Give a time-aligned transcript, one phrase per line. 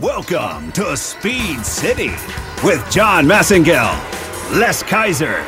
[0.00, 2.10] Welcome to Speed City
[2.62, 3.92] with John Massengel,
[4.56, 5.38] Les Kaiser,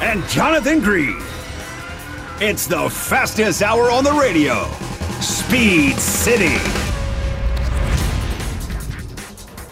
[0.00, 1.22] and Jonathan Green.
[2.40, 4.64] It's the fastest hour on the radio.
[5.20, 6.56] Speed City.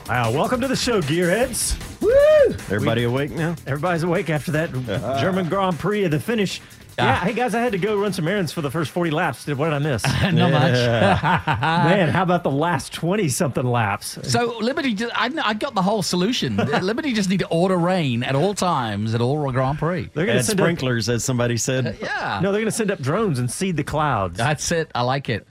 [0.09, 1.77] Wow, welcome to the show, Gearheads.
[2.01, 2.55] Woo!
[2.73, 3.57] Everybody awake now?
[3.67, 4.73] Everybody's awake after that
[5.21, 6.61] German Grand Prix of the finish.
[7.05, 9.46] Yeah, hey guys, I had to go run some errands for the first 40 laps.
[9.46, 10.05] What did I miss?
[10.23, 10.73] Not much.
[11.61, 14.19] Man, how about the last 20 something laps?
[14.30, 16.57] So Liberty, just, I, I got the whole solution.
[16.57, 20.10] Liberty just need to order rain at all times at all Grand Prix.
[20.15, 21.87] They're going to Add send up, sprinklers, as somebody said.
[21.87, 24.37] Uh, yeah, no, they're going to send up drones and seed the clouds.
[24.37, 24.91] that's it.
[24.95, 25.46] I like it.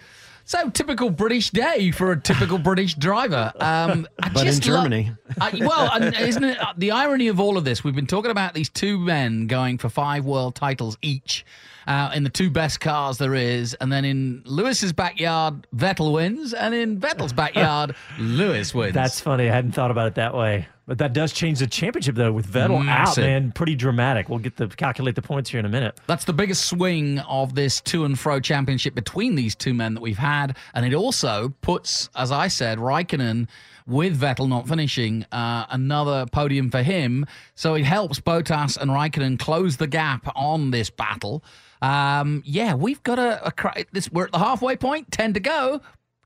[0.49, 3.53] So typical British day for a typical British driver.
[3.59, 5.12] Um, But in just lo- Germany.
[5.39, 7.84] I, well, isn't it uh, the irony of all of this?
[7.84, 11.45] We've been talking about these two men going for five world titles each.
[11.90, 16.54] Uh, in the two best cars there is, and then in Lewis's backyard, Vettel wins,
[16.54, 18.94] and in Vettel's backyard, Lewis wins.
[18.94, 19.50] That's funny.
[19.50, 20.68] I hadn't thought about it that way.
[20.86, 23.23] But that does change the championship, though, with Vettel Massive.
[23.23, 23.52] out, man.
[23.52, 24.30] Pretty dramatic.
[24.30, 26.00] We'll get to calculate the points here in a minute.
[26.06, 30.02] That's the biggest swing of this to and fro championship between these two men that
[30.02, 30.58] we've had.
[30.76, 33.48] And it also puts, as I said, Raikkonen
[33.88, 37.26] with Vettel not finishing uh, another podium for him.
[37.56, 41.44] So it helps Bottas and Raikkonen close the gap on this battle.
[41.81, 44.11] Um, yeah, we've got a, a cra- this.
[44.11, 45.05] We're at the halfway point.
[45.05, 45.81] point, ten to go.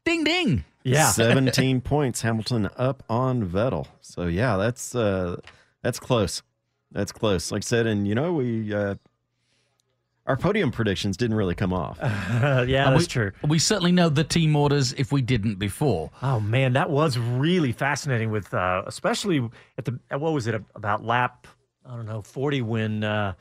[0.06, 0.66] Ding ding.
[0.84, 1.10] Yeah.
[1.12, 2.22] 17 points.
[2.22, 3.88] Hamilton up on Vettel.
[4.02, 5.38] So yeah, that's uh
[5.82, 6.42] that's close.
[6.92, 7.52] That's close.
[7.52, 8.96] Like I said, and you know, we uh
[10.26, 11.98] our podium predictions didn't really come off.
[12.02, 13.32] Uh, yeah, And that's we, true.
[13.46, 16.12] We certainly know the team orders if we didn't before.
[16.22, 18.32] Oh man, that was really fascinating.
[18.32, 21.48] With uh, especially at the at what was it about lap
[21.86, 23.34] I don't know forty when uh,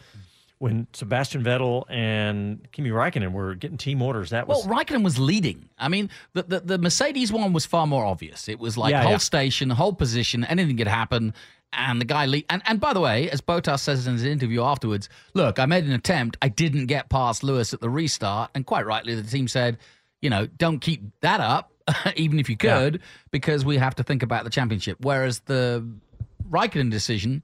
[0.63, 4.31] when Sebastian Vettel and Kimi Raikkonen were getting team orders.
[4.31, 5.69] That was Well, Raikkonen was leading.
[5.77, 8.49] I mean, the, the, the Mercedes one was far more obvious.
[8.49, 9.17] It was like Yeah, whole yeah.
[9.17, 11.35] station, whole position, anything could happen.
[11.73, 12.27] And the guy.
[12.49, 15.83] And, and by the way, as Bottas says in his interview afterwards, look, I made
[15.85, 16.37] an attempt.
[16.41, 18.53] I didn't get past Lewis at the restart.
[18.55, 19.79] And quite rightly, the team said,
[20.21, 21.73] you know, don't keep that up,
[22.15, 22.79] even if you Yeah.
[22.79, 23.03] could,
[23.33, 24.99] because we have to think about the championship.
[25.01, 25.85] Whereas the
[26.49, 27.43] Raikkonen decision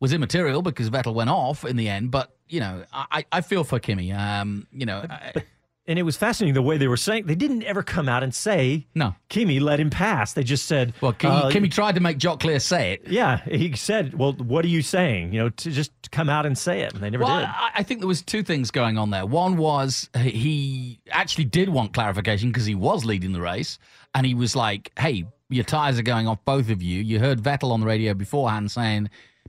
[0.00, 2.10] was immaterial because Vettel went off in the end.
[2.10, 4.12] But, you know, I, I feel for Kimi.
[4.12, 5.32] Um, you know, I,
[5.88, 8.32] and it was fascinating the way they were saying they didn't ever come out and
[8.34, 9.14] say no.
[9.30, 10.34] Kimi let him pass.
[10.34, 13.08] They just said, Well, Kimi, uh, Kimi tried to make Jock Clear say it.
[13.08, 15.32] Yeah, he said, "Well, what are you saying?
[15.32, 17.48] You know, to just come out and say it." And they never Well, did.
[17.48, 19.24] I, I think there was two things going on there.
[19.24, 23.78] One was he actually did want clarification because he was leading the race,
[24.14, 27.42] and he was like, "Hey, your tires are going off, both of you." You heard
[27.42, 29.08] Vettel on the radio beforehand saying,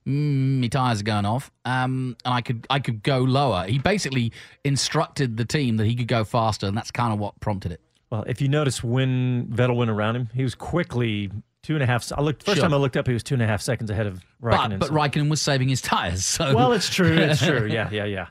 [0.09, 3.65] mm, "My tires are going off," um, and I could I could go lower.
[3.67, 4.31] He basically
[4.63, 7.81] instructed the team that he could go faster, and that's kind of what prompted it.
[8.11, 11.31] Well, if you notice when Vettel went around him, he was quickly
[11.61, 12.11] two and a half.
[12.17, 12.63] I looked first Sure.
[12.63, 14.79] time I looked up, he was two and a half seconds ahead of Raikkonen.
[14.79, 17.15] But but Raikkonen was saving his tires, so well, it's true.
[17.15, 17.67] It's true.
[17.67, 18.27] Yeah, yeah, yeah.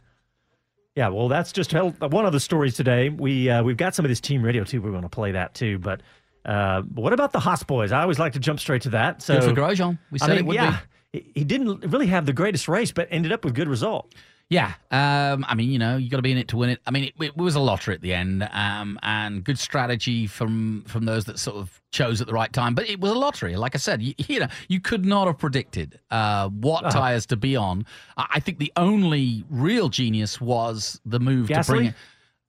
[0.97, 3.09] Yeah, well, that's just one of the stories today.
[3.09, 4.83] We uh, we've got some of this team radio too.
[4.83, 5.79] We're going to play that too.
[5.79, 6.03] But
[6.45, 7.93] uh, what about the Haas boys?
[7.93, 9.23] I always like to jump straight to that.
[9.23, 9.97] So good for Grosjean.
[10.11, 10.77] We I said mean, it would yeah, be.
[11.13, 14.13] He- didn't really have the greatest race, but ended up with good result.
[14.51, 16.81] Yeah, um, I mean, you know, you got to be in it to win it.
[16.87, 20.85] I mean, it, it was a lottery at the end, um, and good strategy from
[20.87, 22.75] from those that sort of chose at the right time.
[22.75, 24.03] But it was a lottery, like I said.
[24.03, 27.85] You, you know, you could not have predicted uh, what tires to be on.
[28.17, 31.67] I, think the only real genius was the move Gasly?
[31.67, 31.95] to bring.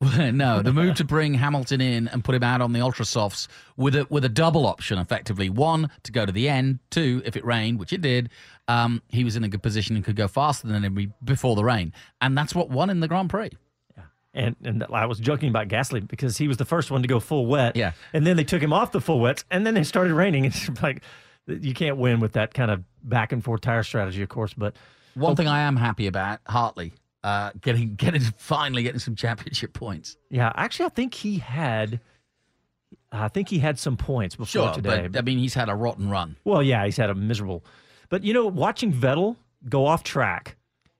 [0.17, 3.49] no, the move to bring Hamilton in and put him out on the ultra softs
[3.75, 5.49] with a with a double option, effectively.
[5.49, 6.79] One to go to the end.
[6.89, 8.29] Two, if it rained, which it did,
[8.69, 11.65] um, he was in a good position and could go faster than anybody before the
[11.65, 13.49] rain, and that's what won in the Grand Prix.
[13.97, 17.07] Yeah, and and I was joking about Gasly because he was the first one to
[17.09, 17.75] go full wet.
[17.75, 17.91] Yeah.
[18.13, 20.45] And then they took him off the full wets, and then they started raining.
[20.49, 21.01] It's like
[21.45, 24.53] you can't win with that kind of back and forth tire strategy, of course.
[24.53, 24.75] But
[25.15, 26.93] One thing I am happy about, Hartley,
[27.23, 30.17] uh, getting getting finally getting some championship points.
[30.29, 31.99] yeah, actually, I think he had,
[33.11, 35.07] I think he had some points before Sure, today.
[35.07, 36.35] but I mean, he's had a rotten run.
[36.43, 37.63] well, yeah, he's had a miserable.
[38.09, 39.35] But you know, watching Vettel
[39.67, 40.55] go off track,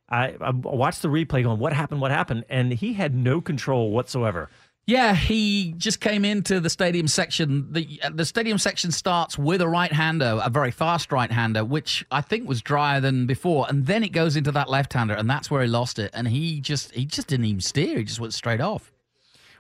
[0.10, 2.02] I, I watched the replay, going, "What happened?
[2.02, 4.50] What happened?" And he had no control whatsoever.
[4.90, 7.72] Yeah, he just came into the stadium section.
[7.72, 12.04] The the stadium section starts with a right hander, a very fast right hander, which
[12.10, 15.30] I think was drier than before, and then it goes into that left hander, and
[15.30, 16.10] that's where he lost it.
[16.16, 18.92] And he just he just didn't even steer; he just went straight off.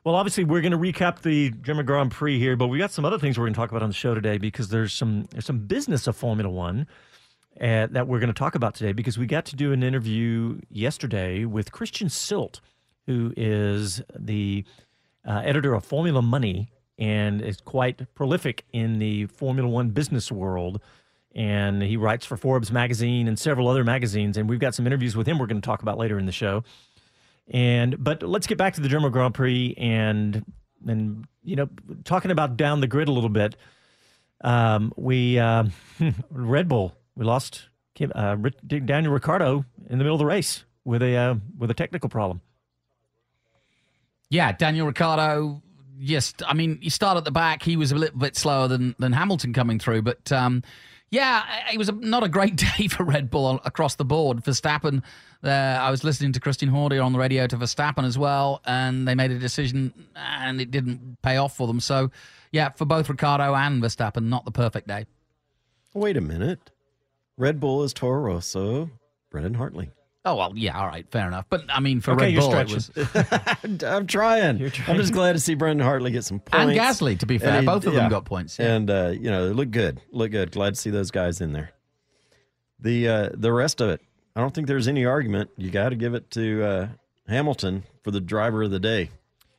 [0.03, 3.05] Well, obviously, we're going to recap the German Grand Prix here, but we got some
[3.05, 5.45] other things we're going to talk about on the show today because there's some there's
[5.45, 6.87] some business of Formula One
[7.61, 10.59] uh, that we're going to talk about today because we got to do an interview
[10.71, 12.61] yesterday with Christian Sylt,
[13.05, 14.65] who is the
[15.29, 20.81] uh, editor of Formula Money and is quite prolific in the Formula One business world.
[21.35, 24.35] And he writes for Forbes magazine and several other magazines.
[24.35, 26.31] And we've got some interviews with him we're going to talk about later in the
[26.31, 26.63] show.
[27.47, 30.43] And but let's get back to the German Grand Prix and
[30.87, 31.69] and you know
[32.03, 33.55] talking about down the grid a little bit.
[34.41, 35.65] Um, we uh,
[36.31, 37.67] Red Bull we lost
[38.13, 38.35] uh,
[38.67, 42.41] Daniel Ricciardo in the middle of the race with a uh, with a technical problem.
[44.29, 45.61] Yeah, Daniel Ricciardo.
[45.97, 47.63] Yes, I mean you start at the back.
[47.63, 50.63] He was a little bit slower than than Hamilton coming through, but um,
[51.11, 51.43] yeah,
[51.73, 54.43] it was a, not a great day for Red Bull across the board.
[54.43, 55.03] Verstappen,
[55.43, 59.07] uh, I was listening to Christian Horner on the radio to Verstappen as well, and
[59.07, 61.79] they made a decision, and it didn't pay off for them.
[61.79, 62.11] So,
[62.51, 65.05] yeah, for both Ricciardo and Verstappen, not the perfect day.
[65.93, 66.71] Wait a minute.
[67.37, 68.89] Red Bull is Toro Rosso,
[69.31, 69.89] Brendan Hartley.
[70.25, 71.45] Oh well, yeah, all right, fair enough.
[71.49, 72.91] But I mean, for okay, Red Bull, it was.
[73.83, 74.69] I'm trying.
[74.69, 74.89] trying.
[74.89, 76.71] I'm just glad to see Brendan Hartley get some points.
[76.71, 78.01] And Gasly, to be fair, he, both of yeah.
[78.01, 78.59] them got points.
[78.59, 78.75] Yeah.
[78.75, 80.51] And uh, you know, they look good, look good.
[80.51, 81.71] Glad to see those guys in there.
[82.79, 84.01] The uh, the rest of it,
[84.35, 85.51] I don't think there's any argument.
[85.55, 86.87] You got to give it to uh,
[87.29, 89.11] Hamilton for the driver of the day.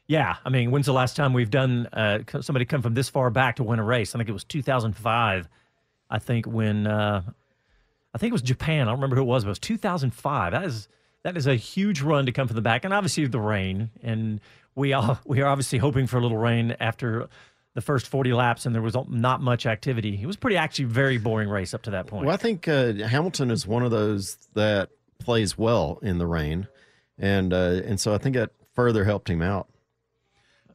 [0.09, 3.31] Yeah, I mean, when's the last time we've done uh, somebody come from this far
[3.31, 4.15] back to win a race?
[4.15, 5.49] I think it was 2005.
[6.11, 7.23] I think when uh,
[8.15, 8.83] I think it was Japan.
[8.83, 10.53] I don't remember who it was, but it was 2005.
[10.53, 10.89] That is
[11.23, 13.91] that is a huge run to come from the back, and obviously the rain.
[14.03, 14.41] And
[14.75, 17.29] we all we are obviously hoping for a little rain after
[17.75, 20.19] the first 40 laps, and there was not much activity.
[20.21, 22.27] It was pretty actually very boring race up to that point.
[22.27, 24.91] Well, I think uh, Hamilton is one of those that
[25.21, 26.67] plays well in the rain,
[27.17, 29.69] and uh, and so I think that further helped him out.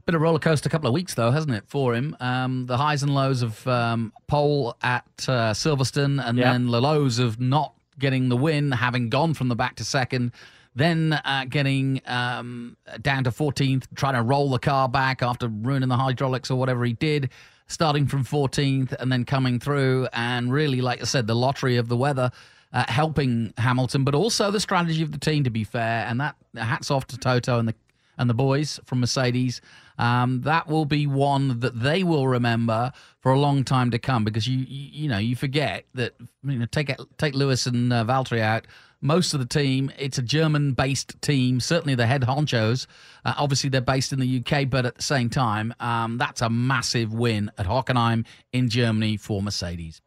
[0.06, 2.16] Been a roller coaster a couple of weeks though, hasn't it, for him?
[2.20, 6.46] Um, the highs and lows of um, pole at uh, Silverstone, and yep.
[6.46, 10.32] then the lows of not getting the win, having gone from the back to second,
[10.76, 15.90] then uh, getting um, down to 14th, trying to roll the car back after ruining
[15.90, 17.32] the hydraulics or whatever he did,
[17.66, 21.88] starting from 14th and then coming through, and really, like I said, the lottery of
[21.88, 22.30] the weather.
[22.74, 25.46] Uh, helping Hamilton, but also the strategy of the team.
[25.46, 27.76] To be fair, and that hats off to Toto and the
[28.18, 29.62] and the boys from Mercedes.
[29.98, 34.24] Um, that will be one that they will remember for a long time to come
[34.24, 38.04] because you you, you know you forget that you know take take Lewis and uh,
[38.04, 38.68] Valtteri out.
[39.02, 41.60] Most of the team, it's a German-based team.
[41.60, 42.88] Certainly, the head honchos.
[43.24, 46.50] Uh, obviously, they're based in the UK, but at the same time, um, that's a
[46.50, 50.02] massive win at Hockenheim in Germany for Mercedes.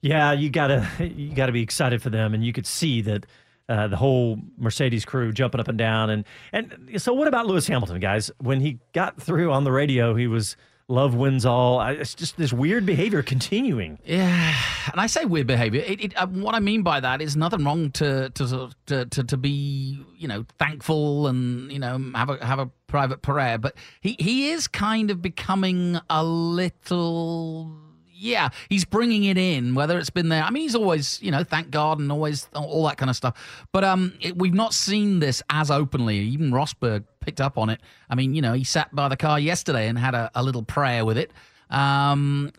[0.00, 3.26] Yeah, you gotta you gotta be excited for them, and you could see that
[3.68, 6.10] uh, the whole Mercedes crew jumping up and down.
[6.10, 8.30] And and so, what about Lewis Hamilton, guys?
[8.38, 10.56] When he got through on the radio, he was
[10.88, 11.80] love wins all.
[11.82, 13.98] It's just this weird behavior continuing.
[14.04, 14.54] Yeah,
[14.90, 15.82] and I say weird behavior.
[15.86, 19.24] It, it, uh, what I mean by that is nothing wrong to to, to to
[19.24, 23.76] to be you know thankful and you know have a have a private prayer, but
[24.00, 27.87] he he is kind of becoming a little
[28.18, 29.74] yeah, he's bringing it in.
[29.74, 32.86] Whether it's been there, I mean, he's always, you know, thank God and always all
[32.86, 33.66] that kind of stuff.
[33.72, 36.18] But um, it, we've not seen this as openly.
[36.18, 37.80] Even Rosberg picked up on it.
[38.10, 40.62] I mean, you know, he sat by the car yesterday and had a, a little
[40.62, 41.30] prayer with it.
[41.70, 42.52] Um,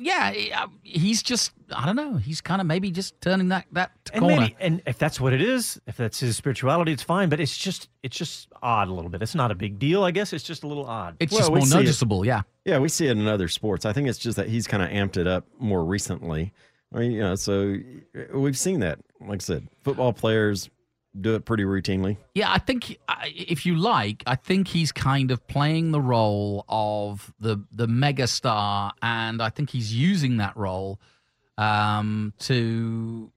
[0.00, 2.16] yeah, uh, he's just I don't know.
[2.16, 4.40] He's kind of maybe just turning that that and corner.
[4.40, 7.28] Maybe, and if that's what it is, if that's his spirituality, it's fine.
[7.28, 9.22] But it's just it's just odd a little bit.
[9.22, 10.32] It's not a big deal, I guess.
[10.32, 11.16] It's just a little odd.
[11.20, 12.22] It's well, just more noticeable.
[12.22, 12.42] It, yeah.
[12.64, 13.84] Yeah, we see it in other sports.
[13.84, 16.52] I think it's just that he's kind of amped it up more recently.
[16.92, 17.76] I mean, you know, so
[18.32, 18.98] we've seen that.
[19.20, 20.70] Like I said, football players,
[21.20, 22.16] do it pretty routinely.
[22.34, 27.32] Yeah, I think if you like, I think he's kind of playing the role of
[27.40, 31.00] the the mega star, and I think he's using that role
[31.58, 33.30] um, to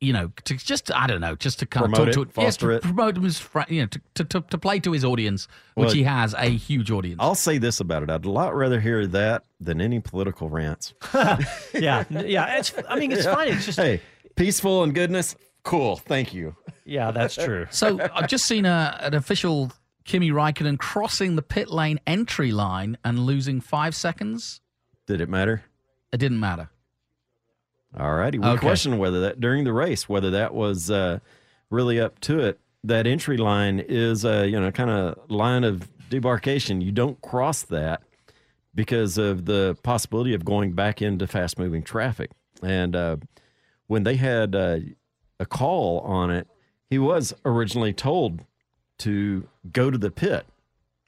[0.00, 2.34] you know, to just I don't know, just to kind promote of talk it, to,
[2.34, 5.48] foster yeah, it, promote him as you know, to, to, to, play to his audience,
[5.74, 7.18] which well, he has a huge audience.
[7.20, 10.92] I'll say this about it: I'd a lot rather hear that than any political rants.
[11.14, 12.58] yeah, yeah.
[12.58, 13.34] It's I mean, it's yeah.
[13.34, 13.48] fine.
[13.48, 14.02] It's just hey,
[14.34, 15.34] peaceful and goodness.
[15.66, 15.96] Cool.
[15.96, 16.54] Thank you.
[16.84, 17.66] Yeah, that's true.
[17.70, 19.72] So I've just seen a, an official
[20.04, 24.60] Kimi Raikkonen crossing the pit lane entry line and losing five seconds.
[25.08, 25.64] Did it matter?
[26.12, 26.70] It didn't matter.
[27.98, 28.38] All righty.
[28.38, 28.60] We okay.
[28.60, 31.18] questioned whether that during the race, whether that was uh,
[31.68, 32.60] really up to it.
[32.84, 36.80] That entry line is a you know kind of line of debarkation.
[36.80, 38.02] You don't cross that
[38.72, 42.30] because of the possibility of going back into fast moving traffic.
[42.62, 43.16] And uh,
[43.88, 44.78] when they had uh,
[45.38, 46.48] a call on it,
[46.88, 48.42] he was originally told
[48.98, 50.46] to go to the pit.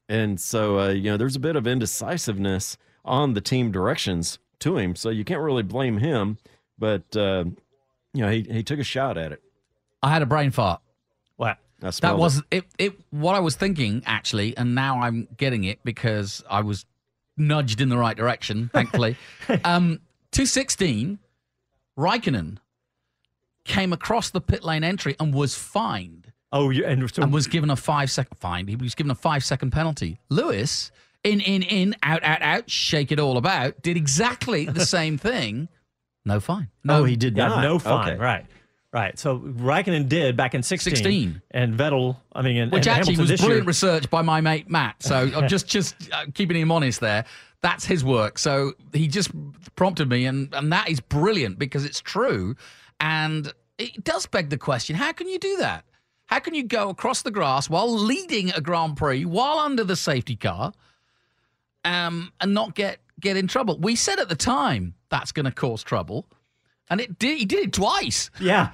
[0.08, 4.76] And so, uh, you know, there's a bit of indecisiveness on the team directions to
[4.76, 4.96] him.
[4.96, 6.38] So you can't really blame him.
[6.78, 7.44] But, uh,
[8.14, 9.42] you know, he, he took a shot at it.
[10.02, 10.80] I had a brain fart.
[11.36, 11.58] What?
[11.80, 12.64] That was it.
[12.78, 12.94] it.
[13.10, 16.84] What I was thinking, actually, and now I'm getting it because I was
[17.36, 19.16] nudged in the right direction, thankfully.
[19.64, 20.00] um,
[20.32, 21.18] 216,
[21.96, 22.58] Raikkonen
[23.68, 27.46] came across the pit lane entry and was fined Oh, you and so and was
[27.46, 28.66] given a five second fine.
[28.66, 30.18] He was given a five second penalty.
[30.30, 30.90] Lewis,
[31.22, 35.68] in, in, in, out, out, out, shake it all about, did exactly the same thing.
[36.24, 36.68] No fine.
[36.84, 37.62] No, oh, he did not.
[37.62, 38.12] no fine.
[38.12, 38.18] Okay.
[38.18, 38.46] Right.
[38.92, 39.18] Right.
[39.18, 40.96] So Raikkonen did back in 16.
[40.96, 41.42] 16.
[41.50, 44.22] And Vettel, I mean, and, which and actually Hamilton was this brilliant year, research by
[44.22, 45.02] my mate Matt.
[45.02, 47.26] So I'm just just uh, keeping him honest there.
[47.60, 48.38] That's his work.
[48.38, 49.30] So he just
[49.76, 52.56] prompted me, and and that is brilliant because it's true,
[53.00, 55.84] and it does beg the question: How can you do that?
[56.26, 59.96] How can you go across the grass while leading a Grand Prix, while under the
[59.96, 60.72] safety car,
[61.84, 63.78] um, and not get get in trouble?
[63.78, 66.26] We said at the time that's going to cause trouble,
[66.90, 67.38] and it did.
[67.38, 68.30] He did it twice.
[68.40, 68.70] Yeah.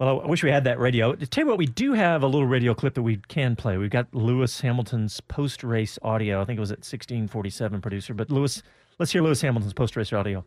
[0.00, 1.14] Well, I wish we had that radio.
[1.14, 3.78] To tell you what, we do have a little radio clip that we can play.
[3.78, 6.42] We've got Lewis Hamilton's post race audio.
[6.42, 8.12] I think it was at 1647 producer.
[8.12, 8.60] But Lewis,
[8.98, 10.44] let's hear Lewis Hamilton's post race audio.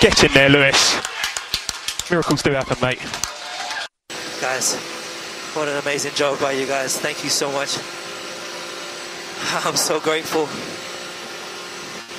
[0.00, 0.96] Get in there, Lewis.
[2.10, 2.98] Miracles do happen, mate.
[4.40, 4.74] Guys,
[5.54, 6.98] what an amazing job by you guys.
[7.00, 7.76] Thank you so much.
[9.66, 10.42] I'm so grateful.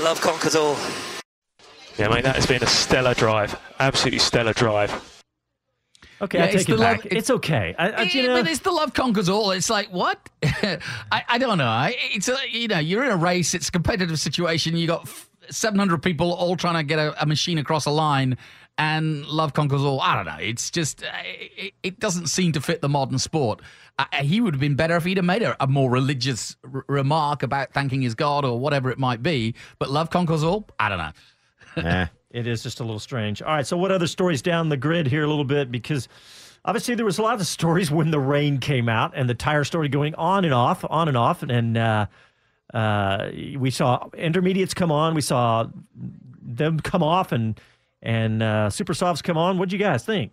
[0.03, 0.77] Love conquers all.
[1.97, 3.57] Yeah, mate, that has been a stellar drive.
[3.79, 4.91] Absolutely stellar drive.
[6.21, 7.03] Okay, Yeah, I it's take the it back.
[7.03, 7.75] love- it's okay.
[7.77, 9.51] I, I, you Yeah, know, but it's the love conquers all.
[9.51, 10.17] It's like what?
[10.43, 10.79] I,
[11.29, 11.65] I don't know.
[11.67, 13.53] I- It's a, you know you're in a race.
[13.53, 14.75] It's a competitive situation.
[14.75, 18.37] You got f- 700 people all trying to get a, a machine across a line,
[18.77, 20.01] and love conquers all.
[20.01, 20.37] I don't know.
[20.39, 23.61] It's just uh, it, it doesn't seem to fit the modern sport.
[23.97, 26.83] Uh, he would have been better if he'd have made a, a more religious r-
[26.87, 29.55] remark about thanking his God or whatever it might be.
[29.79, 30.67] But love conquers all.
[30.79, 31.11] I don't know.
[31.77, 32.07] Eh.
[32.31, 33.41] It is just a little strange.
[33.41, 35.71] All right, so what other stories down the grid here a little bit?
[35.71, 36.09] Because
[36.65, 39.63] obviously there was a lot of stories when the rain came out and the tire
[39.63, 42.07] started going on and off, on and off, and uh,
[42.75, 45.65] uh, we saw intermediates come on, we saw
[46.41, 47.59] them come off, and
[48.01, 49.57] and uh, super softs come on.
[49.57, 50.31] What do you guys think?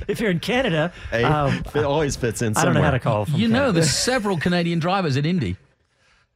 [0.07, 2.71] If you're in Canada, Hey, um, it always fits in Somewhere.
[2.71, 3.73] I don't know how to call from you know, Canada.
[3.73, 5.57] there's several Canadian drivers in Indy.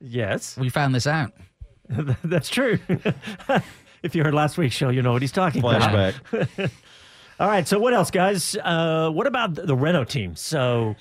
[0.01, 1.33] Yes, We found this out.
[2.25, 2.79] that's true.
[4.03, 5.83] if you heard last week's show, you know what he's talking about.
[5.83, 6.71] Flashback.
[7.41, 7.67] All right.
[7.69, 8.57] So what else, guys?
[8.57, 10.35] Uh, what about the, the Renault team?
[10.37, 10.95] So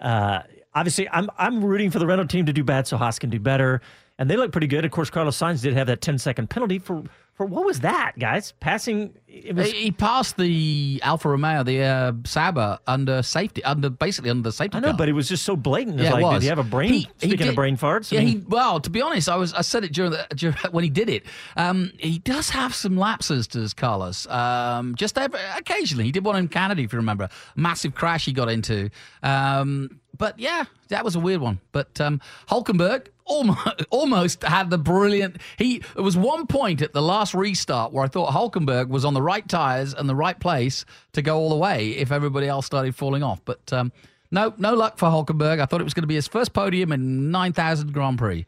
[0.00, 0.40] uh,
[0.74, 3.38] obviously, I'm I'm rooting for the Renault team to do bad, so Haas can do
[3.38, 3.80] better,
[4.18, 4.84] and they look pretty good.
[4.84, 8.14] Of course, Carlos Sainz did have that 10 second penalty for for what was that,
[8.18, 8.52] guys?
[8.58, 9.14] Passing.
[9.28, 9.70] It was.
[9.70, 14.50] He he passed the Alfa Romeo, the uh, Sauber, under safety, under basically under the
[14.50, 14.96] safety I know, car.
[14.96, 16.00] but it was just so blatant.
[16.00, 16.34] Yeah, like, was.
[16.34, 16.92] did he have a brain?
[16.92, 19.36] He- he Speaking did- of brain farts, I Yeah, he, well, to be honest, I
[19.36, 21.26] was I said it during the during, when he did it.
[21.56, 24.26] Um, he does have some lapses, does Carlos?
[24.26, 28.32] Um, just every, occasionally, he did one in Canada, if you remember, massive crash he
[28.32, 28.90] got into.
[29.22, 31.60] Um, but yeah, that was a weird one.
[31.70, 32.20] But um,
[32.50, 35.36] Hulkenberg almost almost had the brilliant.
[35.56, 39.14] He there was one point at the last restart where I thought Hulkenberg was on
[39.14, 42.66] the right tires and the right place to go all the way if everybody else
[42.66, 43.40] started falling off.
[43.44, 43.92] But um,
[44.30, 45.60] no, no luck for Hulkenberg.
[45.60, 48.44] I thought it was going to be his first podium in 9,000 Grand Prix.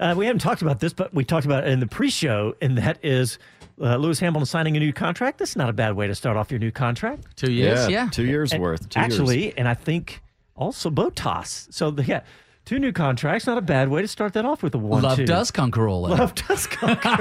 [0.00, 2.76] uh, we haven't talked about this, but we talked about it in the pre-show, and
[2.78, 3.38] that is
[3.80, 5.38] uh, Lewis Hamilton signing a new contract.
[5.38, 7.36] That's not a bad way to start off your new contract.
[7.36, 8.08] Two years, yeah.
[8.10, 8.88] two years And worth.
[8.88, 9.12] Two years.
[9.12, 10.20] actually, and I think
[10.56, 11.72] also Bottas.
[11.72, 12.24] So they got
[12.64, 13.46] two new contracts.
[13.46, 15.02] Not a bad way to start that off with a one.
[15.02, 15.26] Love two.
[15.26, 16.02] does conquer all.
[16.02, 16.14] though.
[16.14, 17.16] Love does conquer.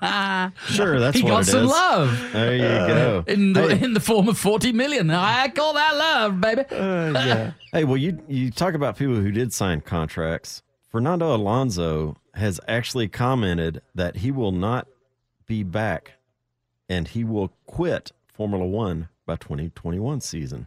[0.66, 1.70] sure, that's he what got it some is.
[1.70, 3.24] love There you go.
[3.26, 3.84] in the Hey.
[3.84, 5.10] in the form of 40 million.
[5.10, 6.62] I call that love, baby.
[6.70, 7.52] Uh, yeah.
[7.72, 10.62] Hey, well, you you talk about people who did sign contracts.
[10.90, 14.86] Fernando Alonso has actually commented that he will not
[15.46, 16.14] be back,
[16.88, 20.66] and he will quit Formula One by 2021 season.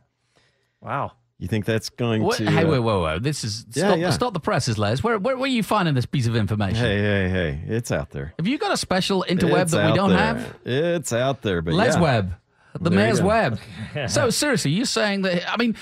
[0.80, 1.14] Wow.
[1.42, 2.46] You think that's going What, to?
[2.50, 3.20] hey, uh, whoa, whoa, whoa!
[3.20, 3.98] This is Yeah, stop.
[3.98, 4.10] yeah.
[4.12, 5.02] Stop the presses, Les.
[5.04, 6.76] Where, where, where are you finding this piece of information?
[6.78, 7.62] Hey, hey, hey!
[7.68, 8.34] It's out there.
[8.38, 10.20] Have you got a special interweb It's that we don't there.
[10.20, 10.56] have?
[10.64, 12.02] It's out there, but Les yeah.
[12.02, 12.34] Web.
[12.80, 13.60] The There mayor's web.
[14.08, 15.52] so seriously, you're saying that?
[15.52, 15.76] I mean,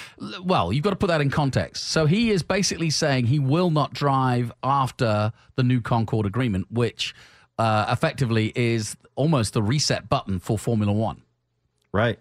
[0.43, 1.89] well, you've got to put that in context.
[1.89, 7.13] So he is basically saying he will not drive after the new Concord agreement, which
[7.59, 11.21] uh, effectively is almost the reset button for Formula One.
[11.91, 12.17] Right.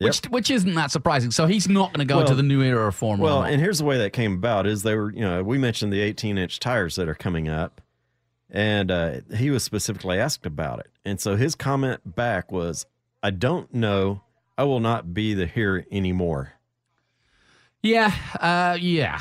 [0.00, 0.08] Yep.
[0.08, 1.30] Which, which isn't that surprising.
[1.30, 3.60] So he's not going to go Well- into the new era of Formula Well, and
[3.60, 6.38] here's the way that came about: is they were, you know, we mentioned the 18
[6.38, 7.82] inch tires that are coming up,
[8.48, 12.86] and uh, he was specifically asked about it, and so his comment back was,
[13.22, 14.22] "I don't know.
[14.56, 16.54] I will not be the here anymore."
[17.82, 19.20] Yeah, uh, yeah.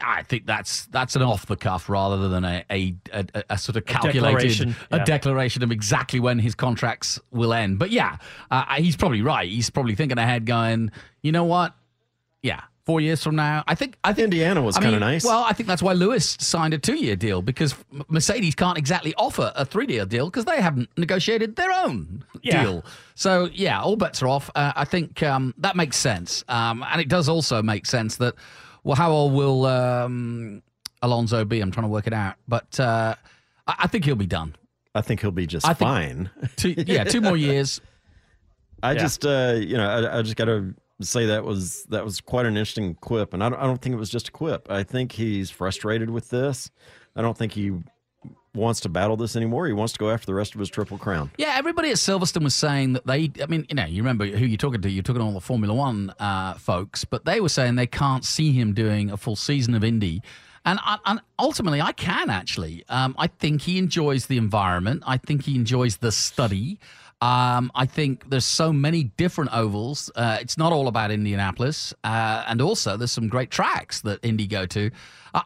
[0.00, 3.76] I think that's that's an off the cuff rather than a a, a, a sort
[3.76, 7.78] of calculated declaration, a declaration of exactly when his contracts will end.
[7.78, 8.16] But yeah,
[8.50, 9.48] uh, he's probably right.
[9.48, 10.90] He's probably thinking ahead, going,
[11.22, 11.74] you know what?
[12.42, 15.24] Yeah, four years from now, I think I think Indiana was I kinda nice.
[15.24, 17.74] Well, I think that's why Lewis signed a two-year deal because
[18.08, 22.62] Mercedes can't exactly offer a three-year deal because they haven't negotiated their own Yeah.
[22.62, 22.84] deal.
[23.16, 24.48] So yeah, all bets are off.
[24.54, 28.34] Uh, I think um, that makes sense, um, and it does also make sense that.
[28.86, 30.62] Well, how old will um,
[31.02, 31.60] Alonso be?
[31.60, 33.16] I'm trying to work it out, but uh,
[33.66, 34.54] I, I think he'll be done.
[34.94, 36.30] I think he'll be just I fine.
[36.54, 37.80] Two, yeah, two more years.
[38.84, 39.00] I Yeah.
[39.00, 42.46] just, uh, you know, I, I just got to say that was that was quite
[42.46, 44.70] an interesting quip, and I don't, I don't think it was just a quip.
[44.70, 46.70] I think he's frustrated with this.
[47.16, 47.72] I don't think he
[48.56, 49.66] wants to battle this anymore.
[49.66, 51.30] He wants to go after the rest of his triple crown.
[51.38, 53.30] Yeah, everybody at Silverstone was saying that they.
[53.42, 54.90] I mean, you know, you remember who you're talking to.
[54.90, 58.24] You're talking to all the Formula One uh, folks, but they were saying they can't
[58.24, 60.22] see him doing a full season of Indy.
[60.64, 62.84] And, I- and ultimately, I can actually.
[62.88, 65.04] Um, I think he enjoys the environment.
[65.06, 66.80] I think he enjoys the study.
[67.22, 70.10] Um, I think there's so many different ovals.
[70.14, 74.46] Uh, it's not all about Indianapolis, uh, and also there's some great tracks that Indy
[74.46, 74.90] go to.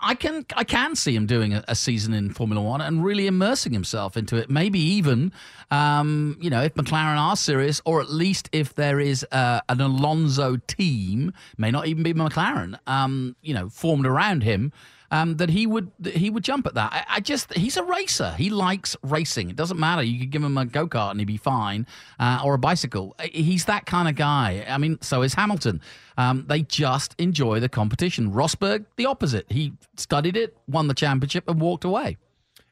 [0.01, 3.27] I, can I can see him doing a, a season in Formula One and really
[3.27, 4.49] immersing himself into it.
[4.49, 5.33] Maybe even,
[5.71, 9.81] um, you know, if McLaren are serious, or at least if there is uh, an
[9.81, 14.73] Alonso team, may not even be McLaren, um, you know, formed around him
[15.11, 16.93] um, that he would that he would jump at that.
[16.93, 18.33] I, I just he's a racer.
[18.33, 19.51] He likes racing.
[19.51, 20.03] It doesn't matter.
[20.03, 21.87] You could give him a go kart and he'd be fine,
[22.19, 23.17] uh, or a bicycle.
[23.33, 24.65] He's that kind of guy.
[24.69, 25.81] I mean, so is Hamilton.
[26.17, 28.33] Um, they just enjoy the competition.
[28.33, 29.47] Rosberg, the opposite.
[29.51, 32.19] He studied it, won the championship, and walked away.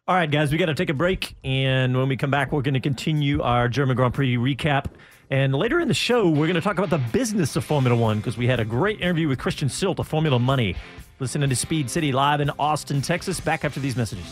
[0.06, 1.36] All right, guys, we got to take a break.
[1.44, 4.86] And when we come back, we're going to continue our German Grand Prix recap.
[5.30, 8.16] And later in the show, we're going to talk about the business of Formula One
[8.16, 10.76] because we had a great interview with Christian Sylt of Formula Money.
[11.20, 13.40] Listening to Speed City live in Austin, Texas.
[13.40, 14.26] Back after these messages.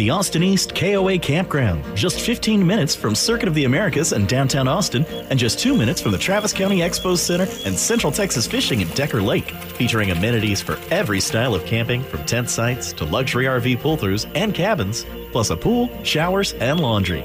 [0.00, 4.66] The Austin East KOA Campground, just 15 minutes from Circuit of the Americas and downtown
[4.66, 8.80] Austin, and just two minutes from the Travis County Expo Center and Central Texas Fishing
[8.82, 13.44] at Decker Lake, featuring amenities for every style of camping, from tent sites to luxury
[13.44, 17.22] RV pull-throughs and cabins, plus a pool, showers, and laundry.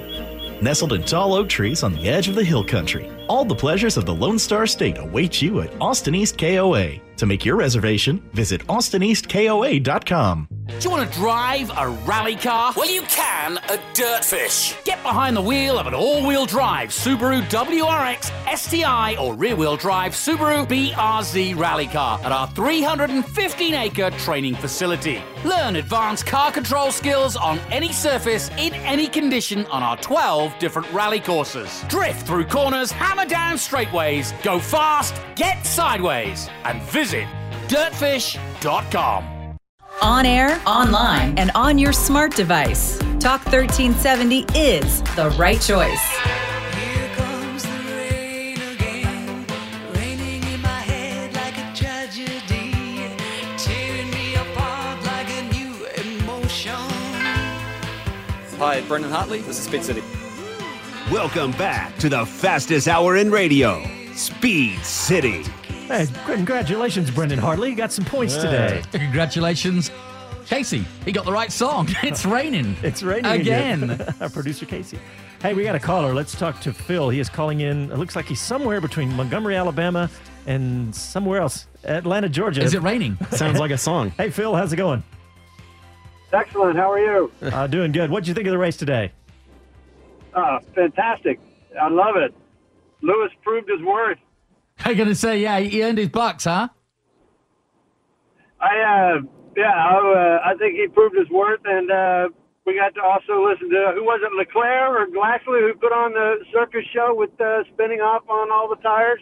[0.61, 3.95] Nestled in tall oak trees on the edge of the hill country, all the pleasures
[3.95, 6.95] of the Lone Star State await you at Austin East KOA.
[7.15, 10.49] To make your reservation, visit austineastkoa.com.
[10.67, 12.73] Do you want to drive a rally car?
[12.75, 14.83] Well, you can a Dirtfish.
[14.83, 20.65] Get behind the wheel of an all-wheel drive Subaru WRX, STI, or rear-wheel drive Subaru
[20.65, 25.21] BRZ rally car at our 315-acre training facility.
[25.43, 30.91] Learn advanced car control skills on any surface in any condition on our 12 different
[30.91, 31.83] rally courses.
[31.89, 37.27] Drift through corners, hammer down straightways, go fast, get sideways, and visit
[37.67, 39.34] dirtfish.com.
[40.01, 42.97] On air, online, and on your smart device.
[43.19, 46.01] Talk 1370 is the right choice.
[46.75, 49.45] Here comes the rain again,
[49.95, 53.09] raining in my head like a tragedy,
[53.57, 56.75] tearing me apart like a new emotion.
[58.59, 59.39] Hi, Brendan Hartley.
[59.39, 60.03] This is Speed City.
[61.11, 65.45] Welcome back to the fastest hour in radio, Speed City.
[65.87, 67.69] Hey, congratulations, Brendan Hartley.
[67.69, 68.81] You got some points today.
[68.91, 69.91] Congratulations,
[70.47, 70.83] Casey.
[71.05, 71.87] He got the right song.
[72.03, 72.75] It's raining.
[72.81, 74.01] It's raining again.
[74.19, 74.97] Our producer Casey.
[75.43, 76.13] Hey, we got a caller.
[76.13, 77.09] Let's talk to Phil.
[77.09, 77.91] He is calling in.
[77.91, 80.09] It looks like he's somewhere between Montgomery, Alabama,
[80.47, 82.61] and somewhere else, Atlanta, Georgia.
[82.63, 83.15] Is it raining?
[83.31, 84.09] Sounds like a song.
[84.17, 85.03] Hey, Phil, how's it going?
[86.33, 86.77] Excellent.
[86.77, 87.31] How are you?
[87.43, 88.09] Uh, doing good.
[88.09, 89.11] What'd you think of the race today?
[90.33, 91.39] Uh, fantastic.
[91.79, 92.33] I love it.
[93.01, 94.17] Lewis proved his worth.
[94.85, 96.69] I'm gonna say, yeah, he earned his bucks, huh?
[98.61, 99.21] I uh,
[99.57, 102.29] yeah, I, uh, I think he proved his worth, and uh,
[102.67, 106.13] we got to also listen to who was it, Leclerc or Gasly, who put on
[106.13, 109.21] the circus show with uh, spinning off on all the tires.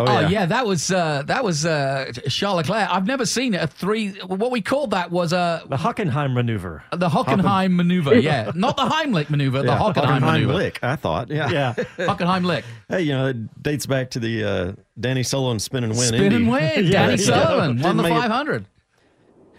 [0.00, 0.46] Oh, yeah.
[0.46, 2.88] that was uh, that was uh, Charles Leclerc.
[2.88, 4.10] I've never seen a three.
[4.20, 6.84] What we called that was uh, the Hockenheim maneuver.
[6.92, 10.54] The Hockenheim maneuver, yeah, not the Heimlich maneuver, the Yeah, Hockenheim, maneuver.
[10.54, 11.30] lick, I thought.
[11.30, 11.50] Yeah.
[11.50, 11.72] Yeah.
[11.98, 12.64] Hockenheim lick.
[12.88, 16.08] Hey, you know, it dates back to the uh, Danny Sullivan spin and win.
[16.08, 16.36] Spin Indy.
[16.36, 16.84] and win.
[16.86, 17.06] Yeah.
[17.06, 18.66] Danny Sullivan won the 500.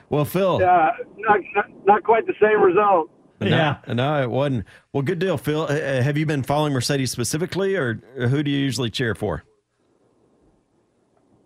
[0.10, 0.60] Well, Phil.
[0.62, 3.12] Yeah, not, not not quite the same result.
[3.41, 4.65] No, no, it wasn't.
[4.91, 5.62] Well, good deal, Phil.
[5.63, 9.43] Uh, uh, have you been following Mercedes specifically, or who do you usually cheer for?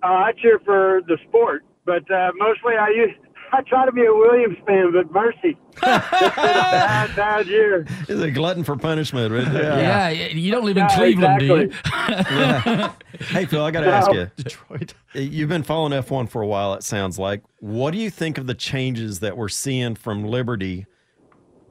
[0.03, 3.11] Uh, I cheer for the sport, but uh, mostly I use.
[3.55, 6.01] I try to be a Williams fan, but mercy, it's been a
[6.41, 7.85] bad, bad year.
[8.07, 9.79] He's a glutton for punishment, right there.
[9.79, 11.71] Yeah, you don't live in Yeah, Cleveland, do you?
[11.99, 12.93] Yeah.
[13.27, 13.91] Hey, Phil, I got to No.
[13.91, 14.31] ask you.
[14.43, 14.95] Detroit.
[15.13, 17.43] You've been following F1 for a while, it sounds like.
[17.59, 20.87] What do you think of the changes that we're seeing from Liberty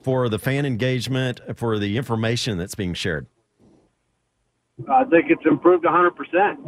[0.04, 3.26] for the fan engagement, for the information that's being shared?
[4.88, 6.60] I think it's improved 100 percent.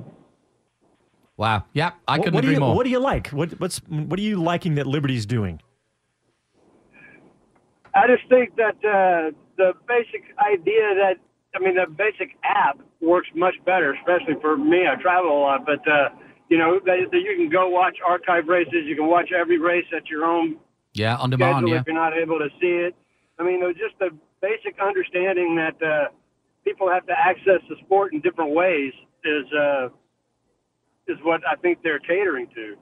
[1.37, 1.65] Wow.
[1.73, 2.77] Yeah, I What- couldn't what do agree you, more.
[2.77, 3.29] What do you like?
[3.29, 5.61] What, what's what are you liking that Liberty's doing?
[7.95, 11.15] I just think that uh, the basic idea that
[11.55, 14.87] I mean the basic app works much better, especially for me.
[14.87, 16.09] I travel a lot, but uh,
[16.49, 18.85] you know that, that you can go watch archive races.
[18.85, 20.57] You can watch every race at your own
[20.93, 21.55] yeah, on demand.
[21.59, 21.81] schedule Yeah.
[21.81, 22.95] if you're not able to see it.
[23.39, 26.09] I mean, there's just the basic understanding that uh,
[26.65, 28.93] people have to access the sport in different ways
[29.25, 29.89] is uh,
[31.09, 32.77] is what I think they're catering to.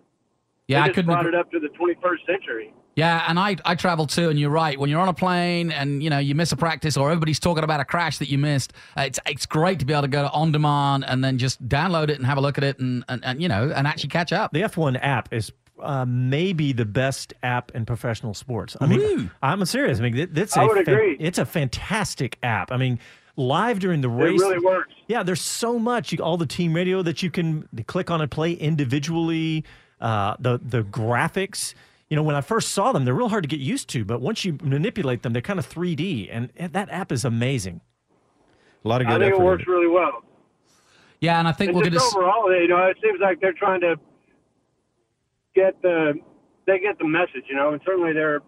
[0.69, 1.07] Yeah, they I couldn't.
[1.07, 2.73] brought agree- it up to the 21st century.
[2.95, 4.79] Yeah, and I I travel too, and you're right.
[4.79, 7.65] When you're on a plane and you know you miss a practice or everybody's talking
[7.65, 10.23] about a crash that you missed, uh, it's it's great to be able to go
[10.23, 13.03] to on demand and then just download it and have a look at it and
[13.09, 14.53] and, and you know and actually catch up.
[14.53, 18.77] The F1 app is uh, maybe the best app in professional sports.
[18.79, 19.31] I mean, Ooh.
[19.43, 19.99] I'm serious.
[19.99, 21.17] I mean, it, it's I a would agree.
[21.19, 22.71] it's a fantastic app.
[22.71, 22.99] I mean,
[23.37, 24.41] live during the It race.
[24.41, 24.93] really works.
[25.09, 26.13] Yeah, there's so much.
[26.13, 29.65] You, all the team radio that you can click on and play individually.
[30.01, 31.75] Uh, the the graphics.
[32.11, 34.05] You know, when I first saw them, they're real hard to get used to.
[34.05, 37.81] But once you manipulate them, they're kind of 3D, and that app is amazing.
[38.85, 40.23] A lot of I good think it works really well.
[41.21, 42.31] Yeah, and I think And we're just going to.
[42.33, 43.95] overall, you know, it seems like they're trying to
[45.55, 46.15] get the
[46.67, 48.41] they get the message, you know, and certainly they're,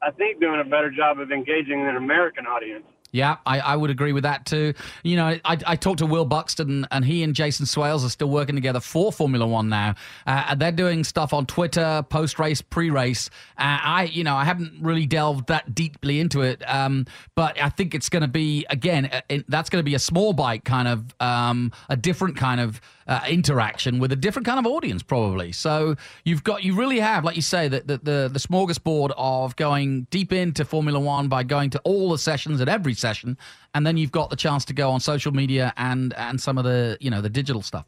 [0.00, 2.84] I think, doing a better job of engaging an American audience.
[3.12, 4.72] Yeah, I, I would agree with that too.
[5.02, 8.30] You know, I, I talked to Will Buxton, and he and Jason Swales are still
[8.30, 9.94] working together for Formula One now.
[10.26, 13.28] Uh, and they're doing stuff on Twitter, post race, pre race.
[13.58, 17.04] Uh, I, you know, I haven't really delved that deeply into it, um,
[17.36, 19.06] but I think it's going to be again.
[19.12, 22.60] uh, it- that's going to be a small bite kind of, um, a different kind
[22.60, 25.52] of uh, interaction with a different kind of audience, probably.
[25.52, 29.56] So you've got, you really have, like you say, that the, the the smorgasbord of
[29.56, 33.36] going deep into Formula One by going to all the sessions at every session,
[33.74, 36.64] and then you've got the chance to go on social media and and some of
[36.64, 37.86] the you know the digital stuff.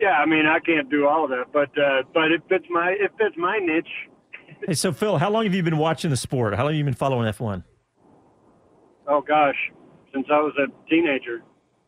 [0.00, 2.90] Yeah, I mean, I can't do all of that, but uh, but it fits my
[2.90, 4.08] it fits my niche.
[4.66, 6.54] Hey, so Phil, how long have you been watching the sport?
[6.54, 7.62] How long have you been following F1?
[9.06, 9.56] Oh gosh,
[10.12, 11.42] since I was a teenager.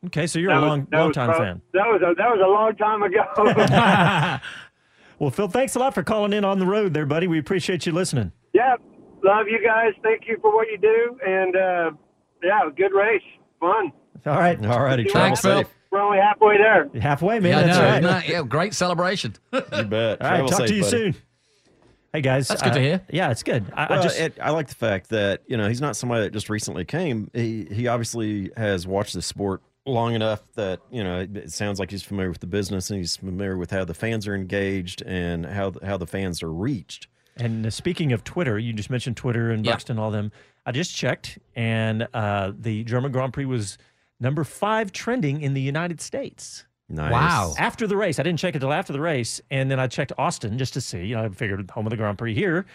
[0.07, 1.63] Okay, so you're That a long, that long time prob- fan.
[1.75, 4.39] That was a, that was a long time ago.
[5.19, 7.29] Well, Phil, thanks a lot for calling in on the road there, buddy.
[7.29, 8.33] We appreciate you listening.
[8.53, 8.75] yeah,
[9.23, 9.93] love you guys.
[10.03, 11.91] Thank you for what you do, and uh,
[12.43, 13.23] yeah, good race,
[13.61, 13.93] fun.
[14.27, 14.59] All right.
[14.67, 15.05] All righty.
[15.05, 15.73] We're Travel only- safe.
[15.93, 16.89] We're only halfway there.
[17.01, 17.53] Halfway, man.
[17.53, 18.23] yeah, That's know, right.
[18.25, 19.35] isn't yeah, great celebration.
[19.53, 19.71] You bet.
[20.23, 20.91] All right, Travel talk safe, to you buddy.
[20.91, 21.15] soon.
[22.15, 22.49] Hey, guys.
[22.49, 23.01] That's good to uh, hear.
[23.11, 23.71] Yeah, it's good.
[23.77, 26.33] I, I just it, I like the fact that you know he's not somebody that
[26.33, 27.31] just recently came.
[27.33, 31.79] He he obviously has watched the sport long enough that you know it, it sounds
[31.81, 35.03] like he's familiar with the business and he's familiar with how the fans are engaged
[35.03, 37.09] and how how the fans are reached.
[37.37, 39.73] And uh, speaking of Twitter, you just mentioned Twitter and Yeah.
[39.73, 40.31] Buxton, all them.
[40.67, 43.79] I just checked, and uh, the German Grand Prix was
[44.21, 47.11] number five trending in the United States Nice.
[47.11, 47.55] Wow.
[47.59, 48.19] after the race.
[48.21, 50.81] I didn't check it till after the race, and then I checked Austin just to
[50.81, 51.07] see.
[51.07, 52.67] You know, I figured home of the Grand Prix here,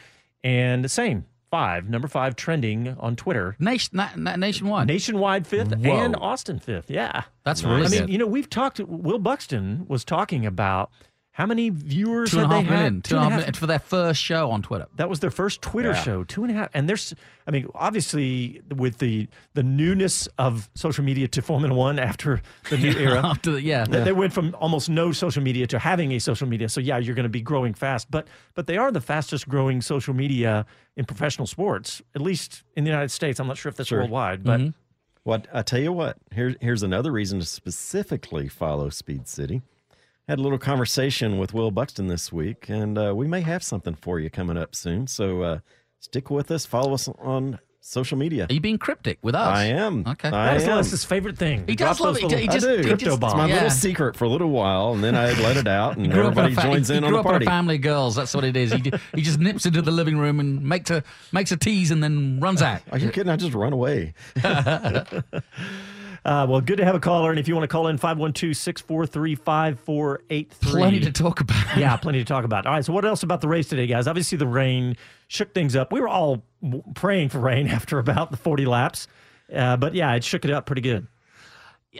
[0.43, 3.55] and the same five, number five trending on Twitter.
[3.60, 4.88] Nation, na, na, nationwide.
[4.88, 5.97] Nationwide fifth Whoa.
[5.97, 6.89] and Austin fifth.
[6.89, 7.23] Yeah.
[7.43, 7.69] That's Nice.
[7.71, 8.10] really I mean, good.
[8.12, 8.79] you know, we've talked.
[8.79, 10.91] Will Buxton was talking about
[11.38, 12.76] how many viewers Two and had half they had?
[12.80, 13.02] million.
[13.04, 14.88] Two and a half million for their first show on Twitter.
[14.95, 16.02] That was their first Twitter Yeah.
[16.02, 16.23] show.
[16.23, 16.69] Two and a half.
[16.73, 17.13] And there's,
[17.45, 22.78] I mean, obviously with the the newness of social media to Formula One after the
[22.80, 23.23] new era.
[23.23, 23.86] After the, yeah.
[23.86, 26.69] They they went from almost no social media to having a social media.
[26.69, 29.80] So yeah, you're going to be growing fast, but but they are the fastest growing
[29.82, 33.39] social media in professional sports, at least in the United States.
[33.39, 34.00] I'm not sure if that's Sure.
[34.00, 34.69] worldwide, but Mm-hmm.
[35.23, 39.62] What I tell you what, here's here's another reason to specifically follow Speed City.
[40.27, 43.95] Had a little conversation with Will Buxton this week, and uh, we may have something
[43.95, 45.07] for you coming up soon.
[45.07, 45.59] So uh,
[45.99, 46.65] stick with us.
[46.65, 48.45] Follow us on social media.
[48.49, 49.47] Are you being cryptic with us?
[49.47, 50.03] I am.
[50.05, 50.27] Okay.
[50.27, 50.75] I That's am.
[50.75, 51.65] Lewis's favorite thing.
[51.65, 52.23] He Drop does love it.
[52.23, 52.77] little- He just- I do.
[52.79, 53.29] he Crypto just- bomb.
[53.29, 53.53] It's my Yeah.
[53.55, 56.17] little secret for a little while, and then I let it out, and He up
[56.17, 57.45] everybody fa- joins he, in he on the up in party.
[57.45, 58.15] a family of girls.
[58.17, 58.73] That's what it is.
[58.73, 62.03] He, he just nips into the living room and makes a makes a tease and
[62.03, 62.81] then runs out.
[62.91, 63.31] Are you kidding?
[63.31, 64.13] I just run away.
[66.27, 67.29] Uh, well, good to have a caller.
[67.29, 70.71] And if you want to call in, 512 643 5483.
[70.71, 71.77] Plenty to talk about.
[71.77, 72.65] Yeah, plenty to talk about.
[72.65, 74.07] All right, so what else about the race today, guys?
[74.07, 74.97] Obviously, the rain
[75.29, 75.93] shook things up.
[75.93, 76.43] We were all
[76.95, 79.07] praying for rain after about the 40 laps.
[79.53, 81.07] Uh, but yeah, it shook it up pretty good.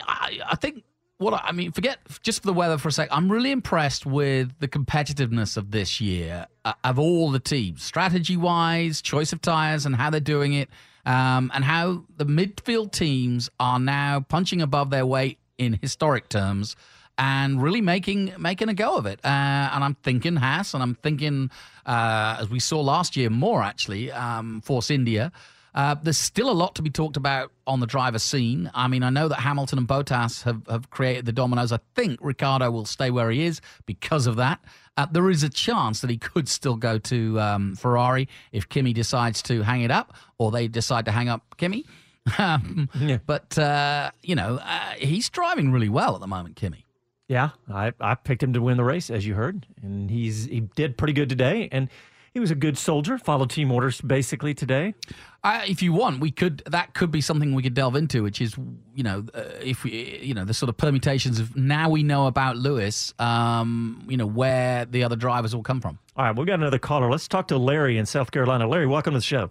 [0.06, 0.84] I, I think
[1.16, 3.08] what I, I mean, forget just for the weather for a sec.
[3.10, 8.36] I'm really impressed with the competitiveness of this year uh, of all the teams, strategy
[8.36, 10.68] wise, choice of tires, and how they're doing it,
[11.08, 16.76] um, and how the midfield teams are now punching above their weight in historic terms.
[17.20, 19.26] And really making making a go of it, uh,
[19.72, 21.50] and I'm thinking Haas, and I'm thinking,
[21.84, 25.32] uh, as we saw last year, more actually, um, Force India.
[25.74, 28.70] Uh, there's still a lot to be talked about on the driver scene.
[28.72, 31.72] I mean, I know that Hamilton and Bottas have, have created the dominoes.
[31.72, 34.60] I think Ricciardo will stay where he is because of that.
[34.98, 38.92] Uh, there is a chance that he could still go to um, Ferrari if Kimi
[38.92, 41.86] decides to hang it up or they decide to hang up Kimi.
[42.36, 42.90] Um,
[43.26, 46.84] But, uh, you know, uh, he's driving really well at the moment, Kimi.
[47.26, 50.60] Yeah, I, I picked him to win the race, as you heard, and he's he
[50.60, 51.68] did pretty good today.
[51.72, 51.88] And
[52.32, 54.94] he was a good soldier, followed team orders basically today.
[55.42, 56.62] Uh, if you want, we could.
[56.66, 58.56] That could be something we could delve into, which is,
[58.94, 62.26] you know, uh, if we, you know, the sort of permutations of now we know
[62.26, 65.98] about Lewis, um, you know, where the other drivers will come from.
[66.16, 67.10] All right, we've got another caller.
[67.10, 68.66] Let's talk to Larry in South Carolina.
[68.66, 69.50] Larry, welcome to the show.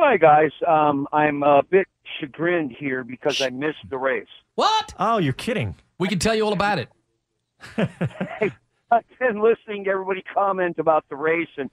[0.00, 1.88] Hi guys, um, I'm a bit
[2.20, 4.28] chagrined here because I missed the race.
[4.54, 4.94] What?
[4.96, 5.74] Oh, you're kidding.
[5.98, 6.88] We can tell you all about it.
[8.90, 11.70] I've been listening to everybody comment about the race and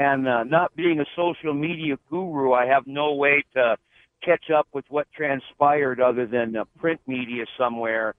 [0.00, 3.76] and uh, not being a social media guru, I have no way to
[4.22, 8.14] catch up with what transpired other than uh, print media somewhere.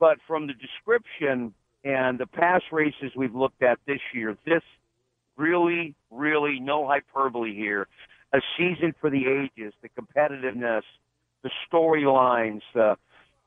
[0.00, 1.54] But from the description
[1.84, 4.62] and the past races we've looked at this year, this
[5.36, 7.86] really, really no hyperbole here,
[8.32, 10.82] a season for the ages, the competitiveness,
[11.42, 12.96] the storylines, uh,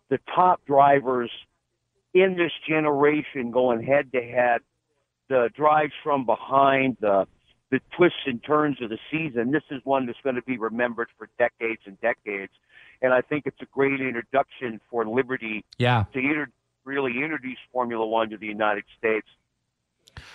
[0.10, 1.32] the top drivers
[2.14, 4.62] in this generation going head to head,
[5.30, 7.28] the drives from behind, the
[7.70, 9.52] the twists and turns of the season.
[9.52, 12.52] This is one that's going to be remembered for decades and decades.
[13.02, 16.04] And I think it's a great introduction for Liberty Yeah.
[16.12, 16.52] to inter-
[16.84, 19.26] really introduce Formula One to the United States.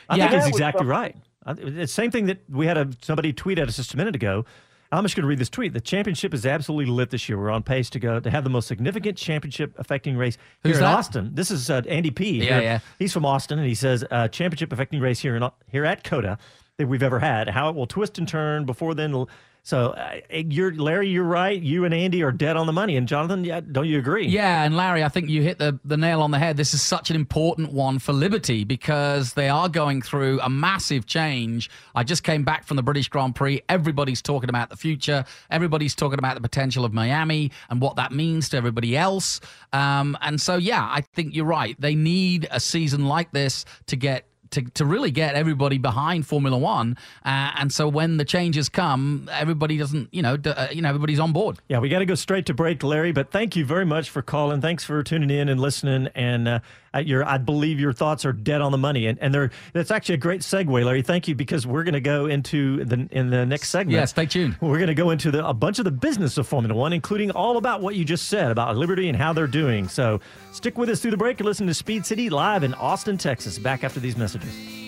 [0.09, 0.31] I Yeah.
[0.31, 1.77] think he's That was exactly something- right.
[1.77, 4.47] The same thing that we had a somebody tweet at us just a minute ago.
[4.93, 5.73] I'm just going to read this tweet.
[5.73, 7.39] The championship is absolutely lit this year.
[7.39, 10.79] We're on pace to go to have the most significant championship affecting race here Who's
[10.79, 10.99] in that?
[10.99, 11.31] Austin.
[11.35, 12.39] This is uh, Andy P.
[12.39, 12.61] Yeah, here.
[12.61, 12.79] yeah.
[12.99, 16.39] He's from Austin, and he says uh, championship affecting race here in here at COTA
[16.79, 17.49] that we've ever had.
[17.49, 19.27] How it will twist and turn before then.
[19.63, 21.09] So uh, you're Larry.
[21.09, 21.61] You're right.
[21.61, 22.97] You and Andy are dead on the money.
[22.97, 24.27] And Jonathan, yeah, don't you agree?
[24.27, 26.59] Yeah, and Larry, I think you hit the, the nail on the head.
[26.59, 31.07] This is such an important one for Liberty because they are going through a massive
[31.07, 31.71] change.
[31.95, 33.63] I just came back from the British Grand Prix.
[33.71, 35.25] Everybody's talking about the future.
[35.51, 39.41] Everybody's talking about the potential of Miami and what that means to everybody else.
[39.73, 41.75] Um, and so, yeah, I think you're right.
[41.81, 46.59] They need a season like this to get to, to really get everybody behind Formula
[46.59, 50.83] One, uh, and so when the changes come, everybody doesn't, you know, d- uh, you
[50.83, 51.59] know, everybody's on board.
[51.69, 53.13] Yeah, we got to go straight to break, Larry.
[53.13, 54.61] But thank you very much for calling.
[54.61, 56.09] Thanks for tuning in and listening.
[56.15, 56.61] And uh,
[57.01, 59.07] your, I believe your thoughts are dead on the money.
[59.07, 61.03] And and they're that's actually a great segue, Larry.
[61.03, 63.95] Thank you because we're going to go into the in the next segment.
[63.97, 64.57] Yeah, stay tuned.
[64.61, 67.31] We're going to go into the, a bunch of the business of Formula One, including
[67.31, 69.89] all about what you just said about Liberty and how they're doing.
[69.89, 70.21] So
[70.53, 71.41] stick with us through the break.
[71.41, 73.59] and listen to Speed City live in Austin, Texas.
[73.59, 74.86] Back after these messages.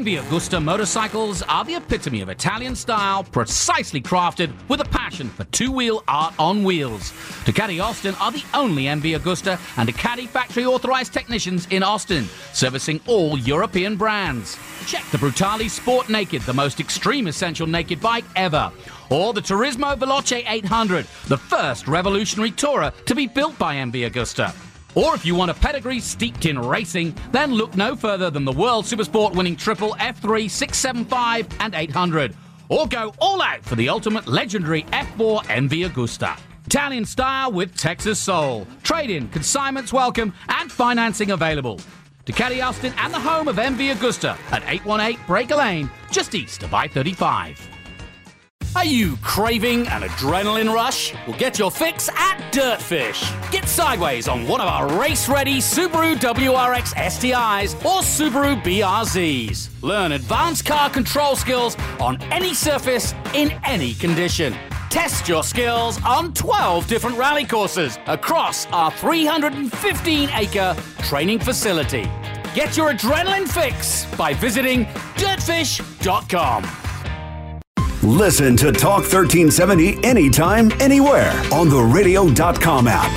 [0.00, 5.44] MV Agusta motorcycles are the epitome of Italian style, precisely crafted with a passion for
[5.44, 7.12] two-wheel art on wheels.
[7.44, 12.98] Ducati Austin are the only MV Agusta and Ducati factory authorized technicians in Austin, servicing
[13.06, 14.56] all European brands.
[14.86, 18.72] Check the Brutale Sport Naked, the most extreme essential naked bike ever.
[19.10, 24.69] Or the Turismo Veloce 800, the first revolutionary tourer to be built by MV Agusta.
[24.94, 28.52] Or if you want a pedigree steeped in racing, then look no further than the
[28.52, 32.34] World Supersport winning triple F3, 675, and 800.
[32.68, 36.38] Or go all out for the ultimate legendary F4 MV Agusta.
[36.66, 38.66] Italian style with Texas soul.
[38.82, 41.80] Trade in, consignments welcome, and financing available.
[42.26, 46.62] To Ducati Austin and the home of MV Agusta at 818 Breaker Lane, just east
[46.62, 47.69] of I 35.
[48.76, 51.12] Are you craving an adrenaline rush?
[51.26, 53.50] Well, get your fix at Dirtfish.
[53.50, 59.70] Get sideways on one of our race ready Subaru WRX STIs or Subaru BRZs.
[59.82, 64.54] Learn advanced car control skills on any surface in any condition.
[64.88, 72.08] Test your skills on 12 different rally courses across our 315 acre training facility.
[72.54, 74.84] Get your adrenaline fix by visiting
[75.16, 76.89] dirtfish.com.
[78.02, 83.10] Listen to Talk 1370 anytime, anywhere on the radio.com app.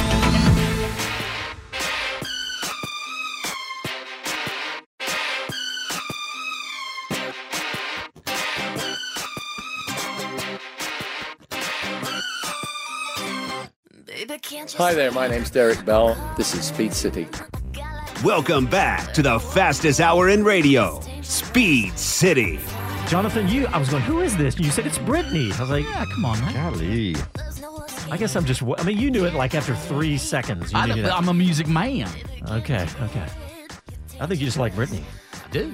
[14.75, 16.17] Hi there, my name's Derek Bell.
[16.35, 17.27] This is Speed City.
[18.21, 22.59] Welcome back to the fastest hour in radio, Speed City.
[23.13, 24.57] Jonathan, you, I was going, who is this?
[24.57, 25.51] You said it's Brittany.
[25.53, 26.71] I was like, yeah, come on, man.
[26.71, 27.15] Golly.
[28.09, 30.73] I guess I'm just, I mean, you knew it like after three seconds.
[30.73, 31.13] You I knew that.
[31.13, 32.09] I'm a music man.
[32.49, 33.27] Okay, okay.
[34.19, 35.03] I think you just like Brittany.
[35.31, 35.71] I do.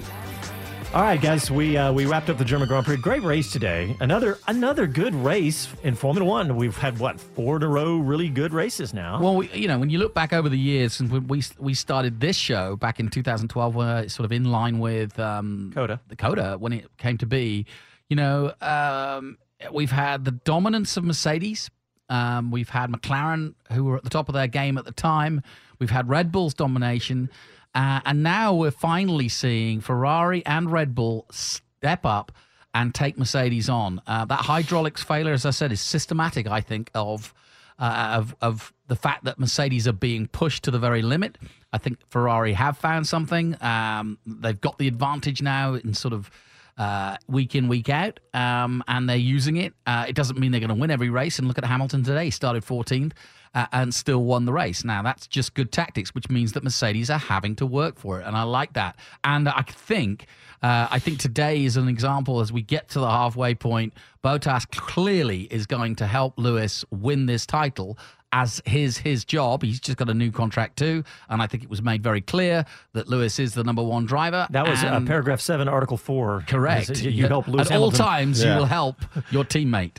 [0.92, 2.96] All right, guys, we uh, we wrapped up the German Grand Prix.
[2.96, 3.96] Great race today.
[4.00, 6.56] Another another good race in Formula One.
[6.56, 9.20] We've had what four in a row really good races now.
[9.22, 11.74] Well, we, you know, when you look back over the years since we- we we
[11.74, 16.00] started this show back in 2012, where it's sort of in line with um, COTA.
[16.08, 17.66] the COTA when it came to be,
[18.08, 19.38] you know, um,
[19.70, 21.70] we've had the dominance of Mercedes.
[22.08, 25.42] Um, we've had McLaren, who were at the top of their game at the time.
[25.78, 27.30] We've had Red Bull's domination.
[27.74, 32.32] Uh, and now we're finally seeing Ferrari and Red Bull step up
[32.74, 34.00] and take Mercedes on.
[34.06, 37.34] Uh, that hydraulics failure, as I said, is systematic, I think, of
[37.78, 41.38] uh, of of the fact that Mercedes are being pushed to the very limit.
[41.72, 43.56] I think Ferrari have found something.
[43.62, 46.30] Um, they've got the advantage now in sort of
[46.76, 49.74] uh, week in week out, um, and they're using it.
[49.86, 51.38] Uh, it doesn't mean they're going to win every race.
[51.38, 53.12] And look at Hamilton today; He started 14th
[53.54, 54.84] uh, and still won the race.
[54.84, 58.26] Now that's just good tactics, which means that Mercedes are having to work for it,
[58.26, 58.96] and I like that.
[59.24, 60.26] And I think.
[60.62, 63.94] Uh, I think today is an example as we get to the halfway point.
[64.22, 67.96] Bottas clearly is going to help Lewis win this title
[68.32, 69.62] as his his job.
[69.62, 72.66] He's just got a new contract too, and I think it was made very clear
[72.92, 74.46] that Lewis is the number one driver.
[74.50, 76.44] that was uh, paragraph seven, article four.
[76.46, 77.00] correct.
[77.02, 77.98] You, you help Lewis At all Hamilton.
[78.06, 78.96] times, you will help
[79.30, 79.96] your teammate.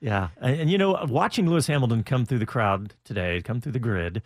[0.00, 3.72] Yeah, and, and you know, watching Lewis Hamilton come through the crowd today, come through
[3.72, 4.22] the grid,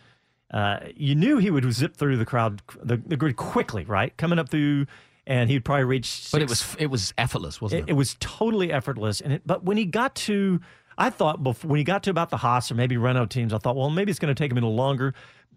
[0.52, 4.16] uh, you knew he would zip through the crowd, the, the grid quickly, right?
[4.16, 4.86] Coming up through,
[5.26, 6.28] and he'd probably reach.
[6.30, 7.90] But it was it was effortless, wasn't it, it?
[7.90, 9.20] it was totally effortless.
[9.20, 10.60] And it, but when he got to,
[10.96, 13.58] I thought before, when he got to about the Haas or maybe Renault teams, I
[13.58, 15.12] thought, well, maybe it's going to take him a little longer,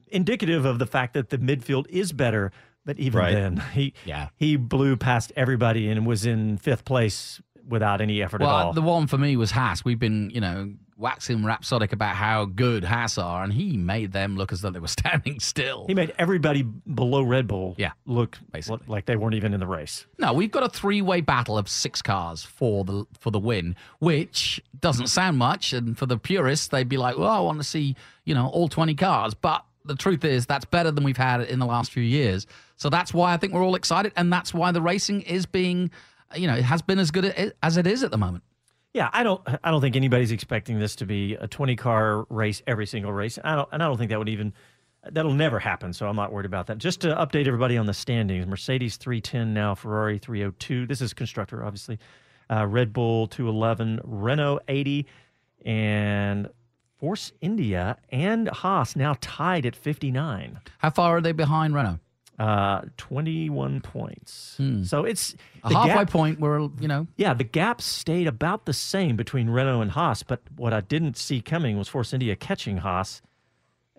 [0.08, 2.52] indicative of the fact that the midfield is better.
[2.86, 3.34] But even Right.
[3.34, 4.30] then, he Yeah.
[4.38, 8.74] he blew past everybody and was in fifth place without any effort well, at all.
[8.74, 9.84] the one for me was Haas.
[9.84, 14.36] We've been, you know, waxing rhapsodic about how good Haas are, and he made them
[14.36, 15.86] look as though they were standing still.
[15.88, 18.80] he made everybody below Red Bull Yeah, look basically.
[18.88, 20.06] like they weren't even in the race.
[20.18, 24.62] No, we've got a three-way battle of six cars for the for the win, which
[24.80, 27.96] doesn't sound much, and for the purists, they'd be like, "Well, I want to see
[28.26, 31.60] you know all twenty cars," but the truth is that's better than we've had in
[31.60, 32.46] the last few years.
[32.76, 35.92] So that's why I think we're all excited, and that's why the racing is being,
[36.36, 38.44] you know, it has been as good as it is at the moment.
[38.94, 39.42] Yeah, I don't.
[39.64, 43.38] I don't think anybody's expecting this to be a 20 car race every single race.
[43.44, 44.54] I don't, and I don't think that would even.
[45.10, 45.94] That'll never happen.
[45.94, 46.80] So I'm not worried about that.
[46.80, 50.88] Just to update everybody on the standings: Mercedes 310 now, Ferrari 302.
[50.88, 52.00] This is constructor, obviously.
[52.50, 55.06] Uh, Red Bull 211, Renault 80,
[55.66, 56.50] and
[56.98, 60.60] Force India and Haas now tied at 59.
[60.80, 62.00] How far are they behind Renault?
[62.40, 64.60] Uh, 21 points.
[64.84, 68.74] So it's A halfway gap- point where you know yeah, the gap stayed about the
[68.74, 72.78] same between Renault and Haas, but what I didn't see coming was Force India catching
[72.78, 73.24] Haas.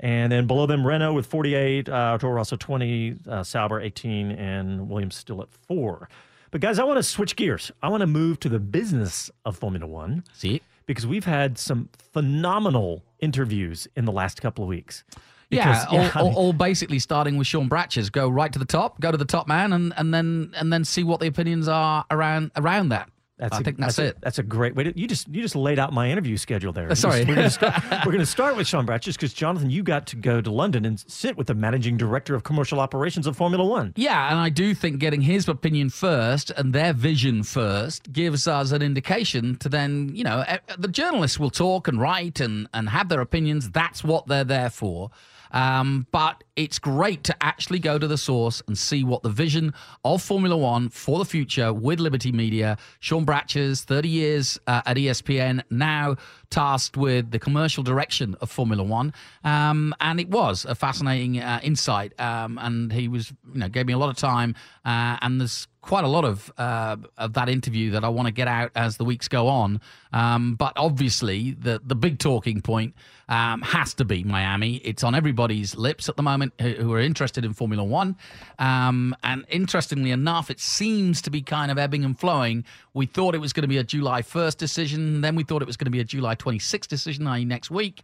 [0.00, 4.88] And then below them, Renault with 48, uh, Toro Rosso 20, uh, Sauber 18, and
[4.88, 6.08] Williams still at four.
[6.52, 7.72] But guys, I want to switch gears.
[7.82, 10.22] I want to move to the business of Formula One.
[10.32, 10.62] See?
[10.86, 15.02] Because we've had some phenomenal interviews in the last couple of weeks.
[15.50, 18.12] Yeah, Because- all, I all, mean- all basically starting with Sean Bratches.
[18.12, 20.84] Go right to the top, go to the top man, and, and then and then
[20.84, 23.10] see what the opinions are around around that.
[23.38, 24.18] That's I a- think that's, a- it.
[24.20, 24.98] That's a great way to.
[24.98, 26.90] You just you just laid out my interview schedule there.
[26.90, 27.20] Uh, sorry.
[27.24, 27.48] We're going
[28.18, 31.36] to start, with Sean Bratches because Jonathan, you got to go to London and sit
[31.36, 33.92] with the managing director of commercial operations of Formula One.
[33.94, 38.72] Yeah, and I do think getting his opinion first and their vision first gives us
[38.72, 40.44] an indication to then, you know,
[40.76, 43.70] the journalists will talk and write and, and have their opinions.
[43.70, 45.10] That's what they're there for.
[45.52, 49.74] Um, but it's great to actually go to the source and see what the vision
[50.04, 54.96] of Formula One for the future with Liberty Media, Sean Bratches, 30 years uh, at
[54.96, 56.16] ESPN, now
[56.50, 59.12] tasked with the commercial direction of Formula One.
[59.44, 62.18] Um, and it was a fascinating uh, insight.
[62.20, 64.54] Um, and he was, you know, gave me a lot of time.
[64.84, 68.32] Uh, and there's quite a lot of uh, of that interview that I want to
[68.32, 69.80] get out as the weeks go on.
[70.12, 72.94] Um, but obviously, the the big talking point
[73.30, 74.76] um, has to be Miami.
[74.76, 78.16] It's on everybody's lips at the moment who, are interested in Formula One.
[78.58, 82.66] Um, and interestingly enough, it seems to be kind of ebbing and flowing.
[82.92, 85.66] We thought it was going to be a July 1st decision, then we thought it
[85.66, 88.02] was going to be a July 26th decision, i.e., next week,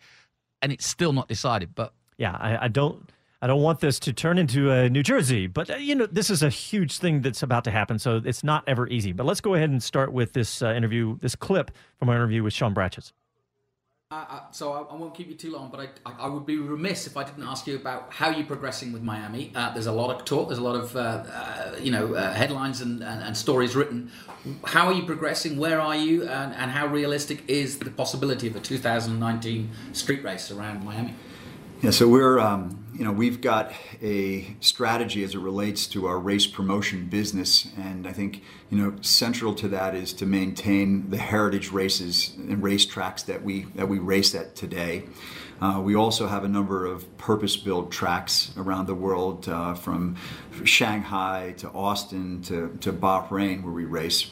[0.63, 1.75] and it's still not decided.
[1.75, 3.11] But Yeah, I, I don't.
[3.45, 6.31] I don't want this to turn into uh, New Jersey, but uh, you know this
[6.31, 9.13] is a huge thing that's about to happen, so it's not ever easy.
[9.13, 12.43] But let's go ahead and start with this uh, interview, this clip from our interview
[12.43, 13.13] with Sean Bratches.
[14.11, 16.47] Uh, uh, so I, I won't keep you too long, but I, I, I would
[16.47, 19.53] be remiss if I didn't ask you about how you're progressing with Miami.
[19.55, 22.33] Uh, there's a lot of talk, there's a lot of uh, uh, you know uh,
[22.33, 24.11] headlines and, and, and stories written.
[24.65, 25.59] How are you progressing?
[25.59, 26.23] Where are you?
[26.23, 31.13] And, and how realistic is the possibility of a 2019 street race around Miami?
[31.83, 33.73] Yeah, so we're, um, you know, we've got
[34.03, 38.95] a strategy as it relates to our race promotion business, and I think, you know,
[39.01, 43.99] central to that is to maintain the heritage races and racetracks that we that we
[43.99, 45.05] race at today.
[45.61, 50.17] Uh, we also have a number of purpose-built tracks around the world, uh, from
[50.65, 54.31] Shanghai to Austin to, to Bahrain, where we race.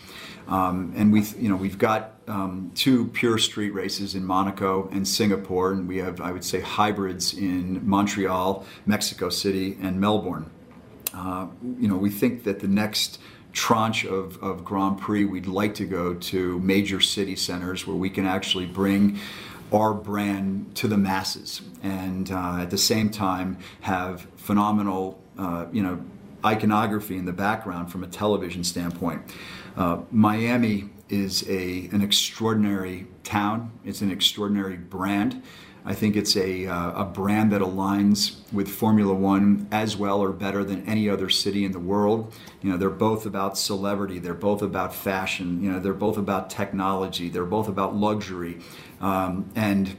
[0.48, 5.06] Um, and we've, you know, we've got um, two pure street races in Monaco and
[5.06, 10.50] Singapore, and we have, I would say, hybrids in Montreal, Mexico City, and Melbourne.
[11.14, 11.48] Uh,
[11.78, 13.18] you know, we think that the next
[13.52, 18.08] tranche of, of Grand Prix, we'd like to go to major city centers where we
[18.08, 19.18] can actually bring
[19.72, 25.82] our brand to the masses and uh, at the same time have phenomenal, uh, you
[25.82, 26.02] know,
[26.44, 29.22] iconography in the background from a television standpoint.
[29.76, 33.72] Uh, Miami is a an extraordinary town.
[33.84, 35.42] It's an extraordinary brand.
[35.84, 40.30] I think it's a, uh, a brand that aligns with Formula One as well or
[40.30, 42.32] better than any other city in the world.
[42.60, 46.50] You know, they're both about celebrity, they're both about fashion, you know, they're both about
[46.50, 48.60] technology, they're both about luxury.
[49.00, 49.96] Um, and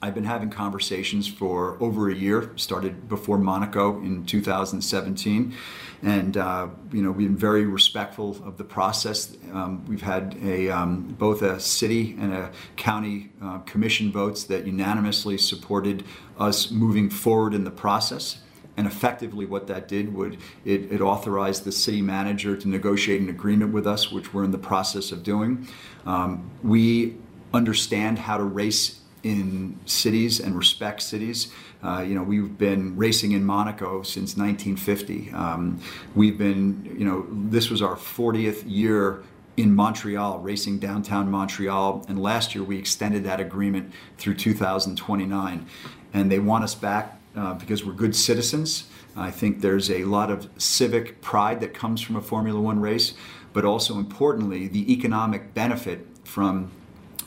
[0.00, 5.54] I've been having conversations for over a year, started before Monaco in 2017.
[6.02, 9.36] And, uh, you know, we've been very respectful of the process.
[9.52, 14.66] Um, we've had a, um, both a city and a county uh, commission votes that
[14.66, 16.04] unanimously supported
[16.38, 18.38] us moving forward in the process.
[18.76, 23.28] And effectively, what that did would it, it authorized the city manager to negotiate an
[23.28, 25.68] agreement with us, which we're in the process of doing.
[26.04, 27.16] Um, we
[27.54, 31.52] understand how to race in cities and respect cities.
[31.82, 35.32] Uh, you know, we've been racing in Monaco since 1950.
[35.32, 35.80] Um,
[36.14, 39.22] we've been, you know, this was our 40th year
[39.56, 45.66] in Montreal, racing downtown Montreal, and last year we extended that agreement through 2029.
[46.14, 48.84] And they want us back uh, because we're good citizens.
[49.16, 53.14] I think there's a lot of civic pride that comes from a Formula One race,
[53.52, 56.70] but also importantly, the economic benefit from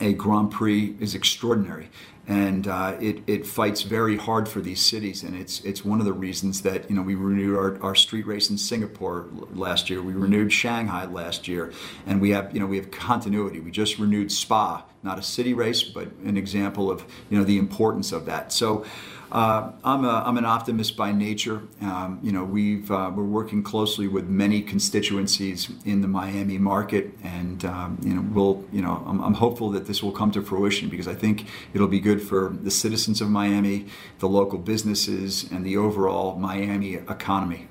[0.02, 1.90] a Grand Prix is extraordinary.
[2.28, 6.06] And uh, it, it fights very hard for these cities, and it's it's one of
[6.06, 10.02] the reasons that you know we renewed our, our street race in Singapore last year.
[10.02, 11.72] We renewed Shanghai last year,
[12.08, 13.60] and we have you know we have continuity.
[13.60, 17.60] We just renewed Spa, not a city race, but an example of you know the
[17.60, 18.52] importance of that.
[18.52, 18.86] So.
[19.32, 21.62] Uh, I'm, a, I'm an optimist by nature.
[21.82, 27.12] Um, you know, we've uh, we're working closely with many constituencies in the Miami market,
[27.24, 30.42] and um, you know, we'll you know, I'm, I'm hopeful that this will come to
[30.42, 33.88] fruition because I think it'll be good for the citizens of Miami,
[34.20, 37.68] the local businesses, and the overall Miami economy.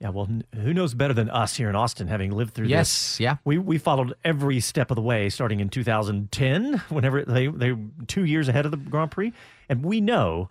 [0.00, 3.20] Yeah, well, who knows better than us here in Austin, having lived through Yes, this?
[3.20, 7.72] Yeah, we we followed every step of the way, starting in 2010, whenever they they
[7.72, 9.32] were two years ahead of the Grand Prix,
[9.68, 10.48] and we know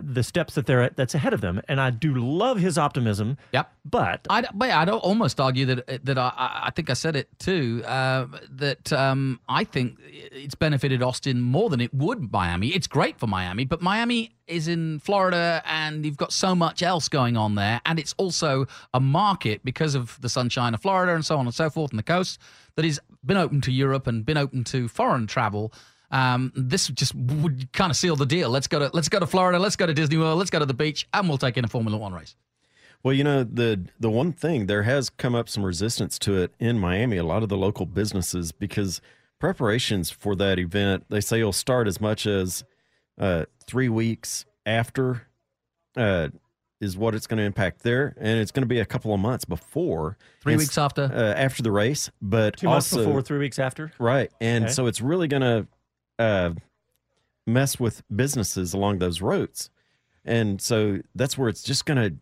[0.00, 1.60] the steps that they're at, that's ahead of them.
[1.68, 3.36] And I do love his optimism.
[3.52, 3.72] Yep.
[3.84, 6.32] But I'd, but I'd almost argue that that I,
[6.64, 7.82] I think I said it too.
[7.84, 12.68] Uh, that um, I think it's benefited Austin more than it would Miami.
[12.68, 17.08] It's great for Miami, but Miami is in Florida, and you've got so much else
[17.08, 21.24] going on there, and it's also a market because of the sunshine of Florida and
[21.24, 22.38] so on and so forth, and the coast
[22.76, 25.72] that has been open to Europe and been open to foreign travel.
[26.14, 28.48] Um, this just would kind of seal the deal.
[28.48, 29.58] Let's go to let's go to Florida.
[29.58, 30.38] Let's go to Disney World.
[30.38, 32.36] Let's go to the beach, and we'll take in a Formula One race.
[33.02, 36.54] Well, you know the the one thing there has come up some resistance to it
[36.60, 37.16] in Miami.
[37.16, 39.00] A lot of the local businesses because
[39.40, 42.64] preparations for that event they say will start as much as
[43.18, 45.26] uh, three weeks after
[45.96, 46.28] uh,
[46.80, 49.20] is what it's going to impact there, and it's going to be a couple of
[49.20, 50.16] months before.
[50.40, 51.02] Three weeks after?
[51.04, 53.92] uh, after the race, but Two months before, three weeks after.
[53.98, 54.30] Right.
[54.40, 54.72] And Okay.
[54.72, 55.66] so it's really going to
[56.18, 56.52] uh,
[57.46, 59.70] mess with businesses along those routes.
[60.24, 62.16] And so that's where it's just going to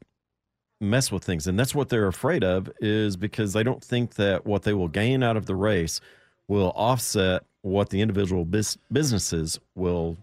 [0.80, 1.46] mess with things.
[1.46, 4.88] And that's what they're afraid of is because they don't think that what they will
[4.88, 6.00] gain out of the race
[6.48, 10.16] will offset what the individual bus- businesses will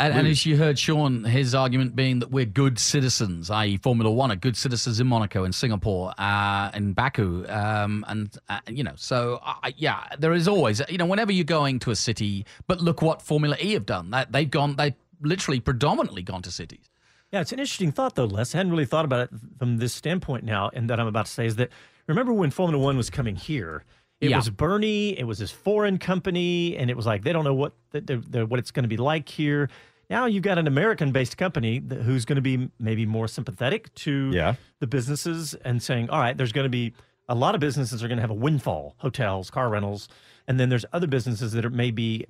[0.00, 4.08] And, and as you heard Sean, his argument being that we're good citizens, i.e., Formula
[4.08, 8.84] One are good citizens in Monaco, in Singapore, uh, in Baku, um, and uh, you
[8.84, 12.46] know, so uh, yeah, there is always, you know, whenever you're going to a city.
[12.68, 14.10] But look what Formula E have done.
[14.10, 16.88] That they've gone, they literally predominantly gone to cities.
[17.32, 18.54] Yeah, it's an interesting thought, though, Les.
[18.54, 21.32] I hadn't really thought about it from this standpoint now, and that I'm about to
[21.32, 21.70] say is that
[22.06, 23.84] remember when Formula One was coming here?
[24.20, 24.36] It Yeah.
[24.36, 27.72] was Bernie, it was his foreign company, and it was like they don't know what
[27.90, 29.70] the, the, the, what it's going to be like here.
[30.10, 34.30] Now you've got an American-based company that, who's going to be maybe more sympathetic to
[34.32, 34.54] Yeah.
[34.80, 36.94] the businesses and saying, all right, there's going to be
[37.28, 40.08] a lot of businesses are going to have a windfall, hotels, car rentals,
[40.46, 42.24] and then there's other businesses that are maybe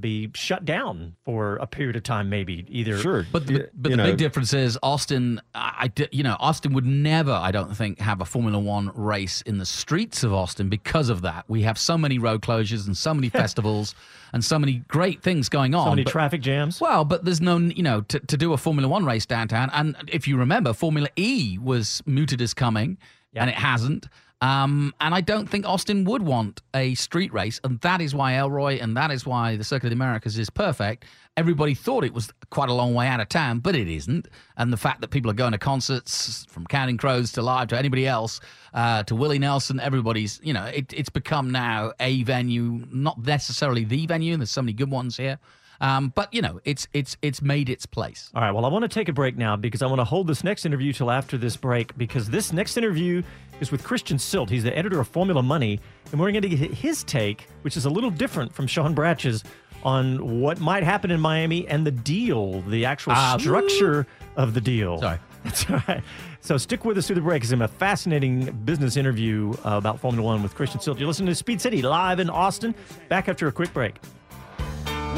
[0.00, 2.98] be shut down for a period of time, maybe either.
[2.98, 5.40] Sure, But the, but the big difference is Austin.
[5.54, 9.42] I, I you know, Austin would never, I don't think, have a Formula One race
[9.42, 11.44] in the streets of Austin because of that.
[11.48, 13.94] We have so many road closures and so many festivals
[14.32, 15.86] and so many great things going on.
[15.86, 16.80] So many but- traffic jams.
[16.80, 19.70] Well, but there's no, you know, to, to do a Formula One race downtown.
[19.72, 22.98] And if you remember, Formula E was mooted as coming,
[23.34, 24.06] and it hasn't.
[24.40, 28.34] Um, and I don't think Austin would want a street race, and that is why
[28.34, 31.06] Elroy and that is why the Circuit of the Americas is perfect.
[31.36, 34.28] Everybody thought it was quite a long way out of town, but it isn't.
[34.56, 37.78] And the fact that people are going to concerts from Counting Crows to live to
[37.78, 38.40] anybody else,
[38.74, 43.84] uh, to Willie Nelson, everybody's, you know, it, it's become now a venue, not necessarily
[43.84, 44.36] the venue.
[44.36, 45.38] There's so many good ones here.
[45.80, 48.30] Um, but you know, it's it's it's made its place.
[48.34, 48.50] All right.
[48.50, 50.66] Well, I want to take a break now because I want to hold this next
[50.66, 53.22] interview till after this break because this next interview
[53.60, 54.50] is with Christian Sylt.
[54.50, 57.84] He's the editor of Formula Money, and we're going to get his take, which is
[57.84, 59.44] a little different from Sean Bratch's,
[59.84, 64.06] on what might happen in Miami and the deal, the actual Ah, structure
[64.36, 64.98] of the deal.
[64.98, 65.18] Sorry.
[65.44, 66.02] That's all right.
[66.40, 67.42] So stick with us through the break.
[67.44, 70.98] It's a fascinating business interview uh, about Formula One with Christian Sylt.
[70.98, 72.74] You're listening to Speed City live in Austin.
[73.08, 73.96] Back after a quick break.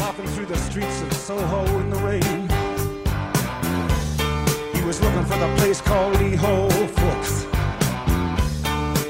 [0.01, 2.49] Walking through the streets of Soho in the rain.
[4.75, 7.47] He was looking for the place called Lee Ho Fooks.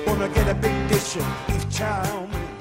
[0.05, 2.60] Wanna get a big dish of beef chow mein.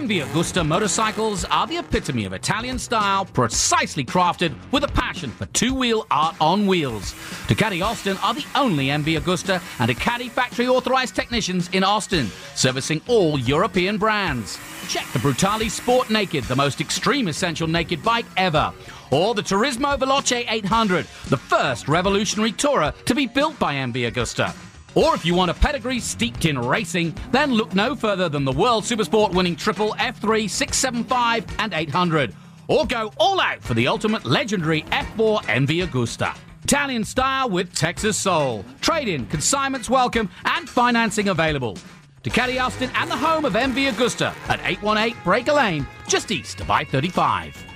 [0.00, 5.44] MV Agusta motorcycles are the epitome of Italian style, precisely crafted with a passion for
[5.46, 7.12] two-wheel art on wheels.
[7.48, 13.02] Ducati Austin are the only MV Agusta and Ducati factory authorized technicians in Austin, servicing
[13.08, 14.58] all European brands.
[14.88, 18.72] Check the Brutale Sport Naked, the most extreme essential naked bike ever.
[19.10, 24.69] Or the Turismo Veloce 800, the first revolutionary tourer to be built by MV Agusta.
[24.94, 28.52] Or if you want a pedigree steeped in racing, then look no further than the
[28.52, 32.34] World Supersport winning triple F3, 675, and 800.
[32.66, 36.36] Or go all out for the ultimate legendary F4 MV Agusta.
[36.64, 38.64] Italian style with Texas soul.
[38.80, 41.76] Trade in, consignments welcome, and financing available.
[42.22, 46.70] Ducati Austin and the home of MV Agusta at 818 Breaker Lane, just east of
[46.70, 47.69] I 35.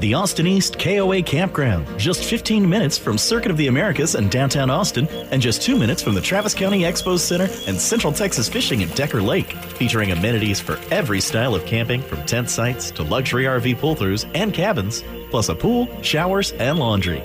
[0.00, 4.70] The Austin East KOA Campground, just 15 minutes from Circuit of the Americas and downtown
[4.70, 8.82] Austin, and just two minutes from the Travis County Expo Center and Central Texas Fishing
[8.82, 13.44] at Decker Lake, featuring amenities for every style of camping from tent sites to luxury
[13.44, 17.22] RV pull throughs and cabins, plus a pool, showers, and laundry.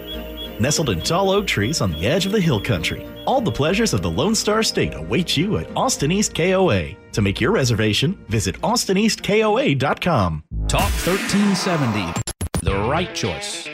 [0.59, 3.93] Nestled in tall oak trees on the edge of the hill country, all the pleasures
[3.93, 6.95] of the Lone Star State await you at Austin East KOA.
[7.13, 10.43] To make your reservation, visit austineastkoa.com.
[10.67, 12.34] Talk 1370.
[12.65, 13.67] The right choice.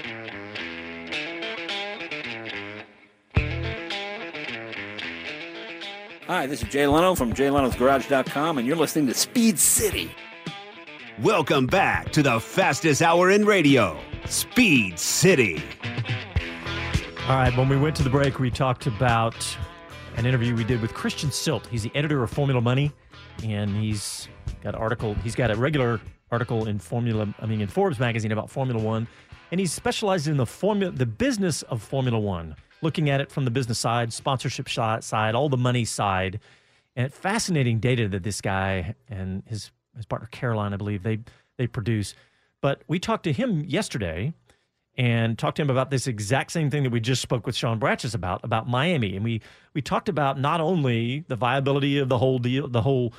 [6.28, 10.12] Hi, this is Jay Leno from JayLenosGarage.com, and you're listening to Speed City.
[11.22, 15.64] Welcome back to the fastest hour in radio, Speed City.
[17.30, 19.58] All right, when we went to the break, we talked about
[20.18, 21.66] an interview we did with Christian Sylt.
[21.68, 22.92] He's the editor of Formula Money,
[23.42, 24.28] and he's
[24.62, 25.14] got an article.
[25.24, 26.02] He's got a regular
[26.32, 29.08] article in Formula, I mean, in Forbes magazine about Formula One,
[29.52, 33.46] and he's specialized in the formula, the business of Formula One, looking at it from
[33.46, 36.40] the business side, sponsorship side, all the money side.
[36.96, 41.20] and fascinating data that this guy and his his partner Caroline, I believe, they
[41.58, 42.16] they produce.
[42.62, 44.34] But we talked to him yesterday
[44.98, 47.80] and talked to him about this exact same thing that we just spoke with Sean
[47.80, 49.42] Bratches about about Miami, and we
[49.74, 53.14] we talked about not only the viability of the whole deal, the whole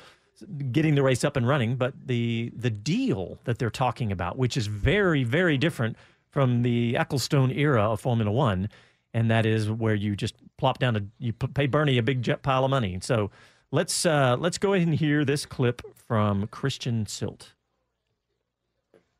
[0.71, 4.57] getting the race up and running, but the the deal that they're talking about, which
[4.57, 5.97] is very very different
[6.29, 8.69] from the Ecclestone era of Formula One,
[9.13, 12.41] and that is where you just plop down a you pay Bernie a big jet
[12.41, 12.99] pile of money.
[13.01, 13.31] So
[13.71, 17.53] let's uh, let's go ahead and hear this clip from Christian Sylt.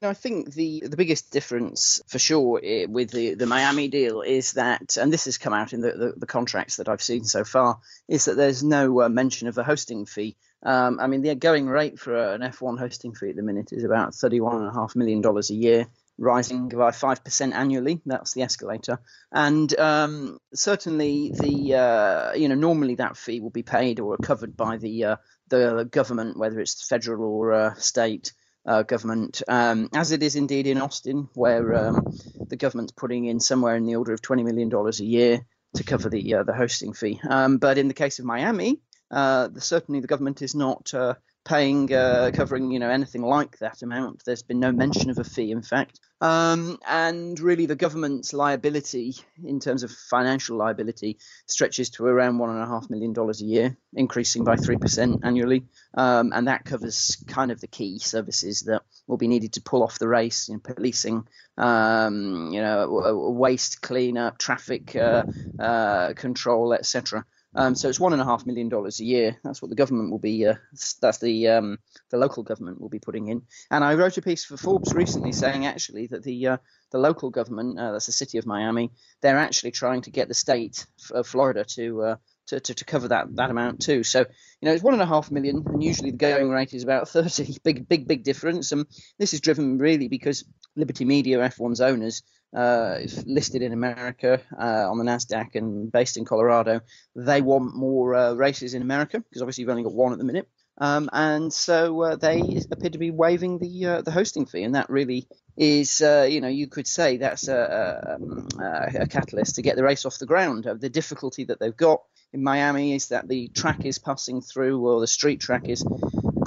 [0.03, 4.21] No, I think the the biggest difference for sure eh, with the, the Miami deal
[4.21, 7.23] is that, and this has come out in the, the, the contracts that I've seen
[7.23, 10.35] so far, is that there's no uh, mention of a hosting fee.
[10.65, 13.83] Um, I mean, the going rate for an F1 hosting fee at the minute is
[13.83, 15.87] about $31.5 million a year,
[16.17, 18.01] rising by 5% annually.
[18.05, 18.99] That's the escalator.
[19.31, 24.55] And um, certainly, the uh, you know normally that fee will be paid or covered
[24.55, 25.15] by the, uh,
[25.49, 28.33] the government, whether it's federal or uh, state
[28.65, 32.05] uh, government, um, as it is indeed in Austin, where um,
[32.47, 35.45] the government's putting in somewhere in the order of $20 million a year
[35.75, 37.19] to cover the uh, the hosting fee.
[37.27, 38.79] Um, but in the case of Miami,
[39.13, 41.13] uh, certainly the government is not uh,
[41.45, 44.23] paying, uh, covering you know anything like that amount.
[44.25, 45.99] There's been no mention of a fee, in fact.
[46.19, 52.49] Um, and really, the government's liability, in terms of financial liability, stretches to around one
[52.49, 55.65] and a half million dollars a year, increasing by three percent annually.
[55.93, 59.83] Um, and that covers kind of the key services that will be needed to pull
[59.83, 65.25] off the race, you know, policing, um, you know, waste cleanup, traffic uh,
[65.59, 67.25] uh, control, etc.
[67.55, 69.37] Um, so it's one and a half million dollars a year.
[69.43, 70.45] That's what the government will be.
[70.45, 70.55] Uh,
[71.01, 71.77] that's the um,
[72.09, 73.43] the local government will be putting in.
[73.69, 76.57] And I wrote a piece for Forbes recently saying actually that the uh,
[76.91, 78.91] the local government, uh, that's the city of Miami,
[79.21, 82.01] they're actually trying to get the state of Florida to.
[82.01, 82.15] Uh,
[82.47, 84.03] to, to, to cover that, that amount too.
[84.03, 84.25] So, you
[84.67, 87.59] know, it's one and a half million, and usually the going rate is about 30.
[87.63, 88.73] Big, big, big difference.
[88.73, 88.85] And
[89.17, 90.43] this is driven really because
[90.75, 92.21] Liberty Media, F1's owners,
[92.55, 96.81] uh, is listed in America uh, on the Nasdaq and based in Colorado.
[97.15, 100.23] They want more uh, races in America because obviously you've only got one at the
[100.23, 100.47] minute.
[100.77, 102.39] Um, and so uh, they
[102.71, 106.41] appear to be waiving the uh, the hosting fee, and that really is, uh, you
[106.41, 110.17] know, you could say that's a, a, um, a catalyst to get the race off
[110.17, 110.67] the ground.
[110.79, 112.01] The difficulty that they've got
[112.33, 115.85] in Miami is that the track is passing through, or the street track is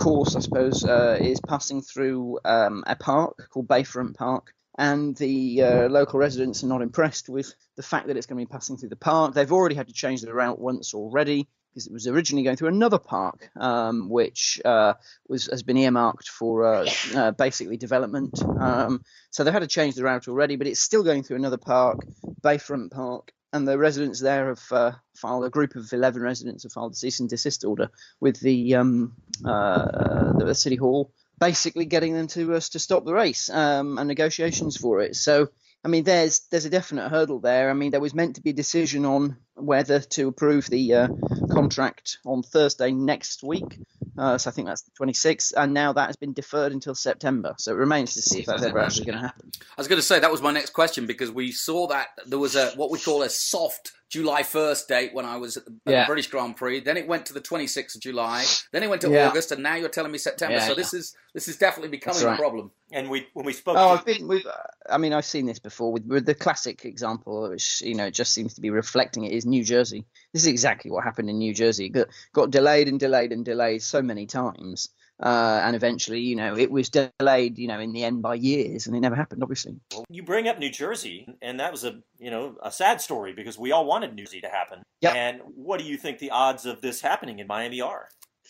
[0.01, 4.53] course, I suppose, is passing through um, a park called Bayfront Park.
[4.79, 8.47] And the uh, local residents are not impressed with the fact that it's going to
[8.47, 9.35] be passing through the park.
[9.35, 12.69] They've already had to change the route once already because it was originally going through
[12.69, 14.95] another park, um, which uh,
[15.29, 18.43] was has been earmarked for uh, uh, basically development.
[18.43, 21.59] Um, so they've had to change the route already, but it's still going through another
[21.59, 22.07] park,
[22.43, 26.73] Bayfront Park, and the residents there have uh, filed a group of 11 residents have
[26.73, 29.15] filed a cease and desist order with the um,
[29.45, 34.09] uh, the city hall, basically getting them to us to stop the race um, and
[34.09, 35.17] negotiations for it.
[35.17, 35.49] So.
[35.85, 37.71] I mean, there's there's a definite hurdle there.
[37.71, 41.09] I mean, there was meant to be a decision on whether to approve the uh,
[41.53, 43.79] contract on Thursday next week.
[44.19, 47.55] Uh, so I think that's the 26th, and now that has been deferred until September.
[47.59, 49.53] So it remains to see if that's ever actually going to happen.
[49.61, 52.39] I was going to say that was my next question because we saw that there
[52.39, 55.73] was a what we call a soft July 1st date when I was at the,
[55.73, 56.07] at the Yeah.
[56.07, 56.81] British Grand Prix.
[56.81, 58.45] Then it went to the 26th of July.
[58.73, 59.29] Then it went to Yeah.
[59.29, 60.57] August, and now you're telling me September.
[60.57, 60.67] Yeah.
[60.67, 62.35] so this is this is definitely becoming right.
[62.35, 62.71] a problem.
[62.93, 64.29] And we when we spoke, Oh, I've been.
[64.29, 64.53] We've, uh,
[64.89, 68.33] I mean, I've seen this before with, with the classic example, which you know just
[68.33, 70.07] seems to be reflecting it is New Jersey.
[70.33, 71.89] This is exactly what happened in New Jersey.
[71.89, 74.89] Got, got delayed and delayed and delayed so many times,
[75.23, 78.87] uh, and eventually, you know, it was delayed, you know, in the end by years,
[78.87, 79.81] and it never happened, obviously.
[80.11, 83.59] you bring up New Jersey, and that was a you know a sad story because
[83.59, 84.83] we all wanted New Jersey to happen.
[85.01, 85.15] Yep.
[85.15, 88.09] And what do you think the odds of this happening in Miami are?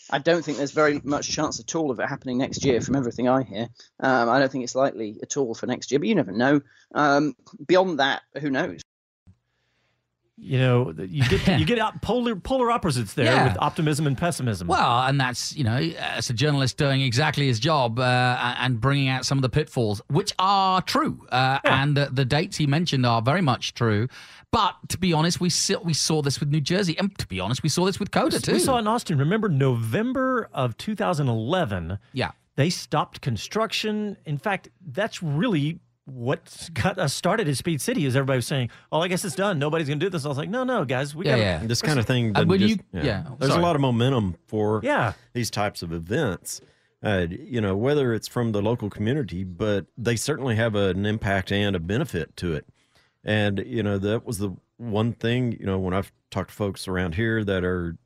[0.09, 2.95] I don't think there's very much chance at all of it happening next year, from
[2.95, 3.67] everything I hear.
[3.99, 6.61] Um, I don't think it's likely at all for next year, but you never know.
[6.93, 8.81] Um, beyond that, who knows?
[10.39, 13.47] You know, you get you get out polar polar opposites there Yeah.
[13.47, 14.67] with optimism and pessimism.
[14.67, 19.07] Well, and that's you know, as a journalist doing exactly his job uh, and bringing
[19.09, 23.03] out some of the pitfalls, which are true, uh, and the, the dates he mentioned
[23.03, 24.07] are very much true.
[24.51, 27.39] But to be honest, we saw, we saw this with New Jersey, and to be
[27.39, 28.53] honest, we saw this with COTA too.
[28.53, 29.17] We saw it in Austin.
[29.17, 31.97] Remember November of 2011?
[32.13, 32.31] Yeah.
[32.55, 34.17] They stopped construction.
[34.25, 38.05] In fact, that's really what got us started at Speed City.
[38.05, 39.59] Is everybody was saying, "Oh, I guess it's done.
[39.59, 42.05] Nobody's gonna do this." I was like, "No, no, guys, we got This kind of
[42.05, 42.27] thing.
[42.27, 43.61] And doesn't just- you- yeah, there's sorry.
[43.61, 45.13] a lot of momentum for Yeah.
[45.33, 46.61] these types of events.
[47.03, 51.51] Uh, you know, whether it's from the local community, but they certainly have an impact
[51.51, 52.65] and a benefit to it.
[53.23, 55.51] And you know, that was the one thing.
[55.59, 57.97] You know, when I've talked to folks around here that are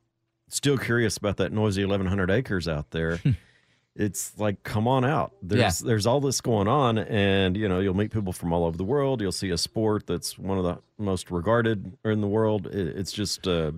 [0.48, 3.20] still curious about that noisy 1100 acres out there,
[3.94, 5.32] it's like, come on out.
[5.42, 8.76] There's there's all this going on, and you know you'll meet people from all over
[8.76, 9.20] the world.
[9.20, 12.66] You'll see a sport that's one of the most regarded in the world.
[12.68, 13.72] It, it's just uh,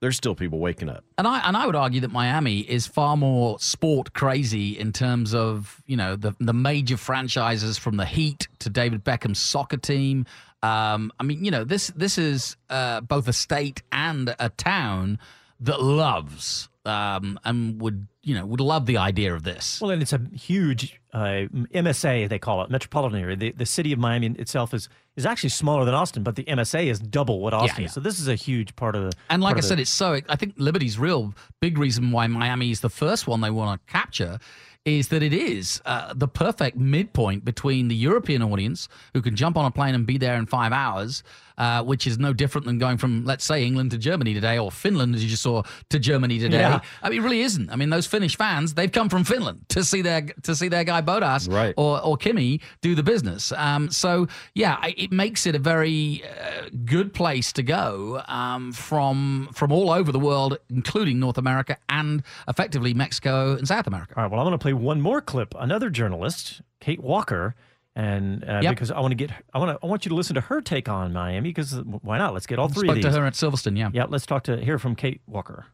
[0.00, 1.04] there's still people waking up.
[1.16, 5.34] And I and I would argue that Miami is far more sport crazy in terms
[5.34, 10.26] of you know the the major franchises from the Heat to David Beckham's soccer team.
[10.62, 15.18] Um, I mean, you know this this is uh, both a state and a town
[15.60, 19.80] that loves um, and would you know would love the idea of this.
[19.80, 23.36] Well, and it's a huge uh, MSA they call it, metropolitan area.
[23.36, 26.86] The, the city of Miami itself is is actually smaller than Austin, but the MSA
[26.86, 27.86] is double what Austin yeah.
[27.86, 27.92] is.
[27.92, 29.12] So this is a huge part of the.
[29.30, 30.20] And like I of the- said, it's so.
[30.28, 33.92] I think Liberty's real big reason why Miami is the first one they want to
[33.92, 34.40] capture
[34.84, 39.56] is that it is uh, the perfect midpoint between the European audience who can jump
[39.56, 41.24] on a plane and be there in five hours,
[41.58, 44.70] uh, which is no different than going from, let's say, England to Germany today or
[44.70, 46.58] Finland, as you just saw, to Germany today.
[46.60, 46.80] Yeah.
[47.02, 47.70] I mean, it really isn't.
[47.70, 50.84] I mean, those Finnish fans, they've come from Finland to see their to see their
[50.84, 51.74] guy Bottas Right.
[51.76, 53.52] or, or Kimi do the business.
[53.52, 58.72] Um, so, yeah, I- it makes it a very uh, good place to go um,
[58.72, 64.14] from from all over the world, including North America and effectively Mexico and South America.
[64.16, 64.30] All right.
[64.30, 65.54] Well, I'm going to play one more clip.
[65.58, 67.54] Another journalist, Kate Walker,
[67.96, 68.74] and uh, Yep.
[68.74, 70.60] because I want to get, I want to, I want you to listen to her
[70.60, 72.34] take on Miami because why not?
[72.34, 73.90] Let's get all three Spoke of to her at Silverstone, yeah.
[73.92, 74.04] Yeah.
[74.08, 75.66] Let's talk to hear from Kate Walker.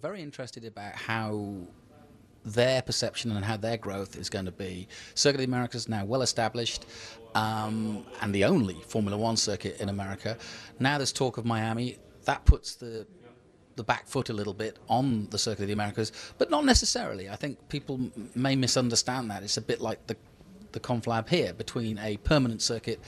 [0.00, 1.56] very interested about how
[2.44, 4.88] their perception and how their growth is going to be.
[5.14, 6.86] Circuit of the Americas now well established
[7.34, 10.36] um, and the only Formula One circuit in America.
[10.80, 11.96] Now there's talk of Miami.
[12.24, 13.06] That puts the
[13.76, 17.30] the back foot a little bit on the Circuit of the Americas, but not necessarily.
[17.30, 19.42] I think people m- may misunderstand that.
[19.42, 20.16] It's a bit like the
[20.72, 23.00] the conflab here between a permanent circuit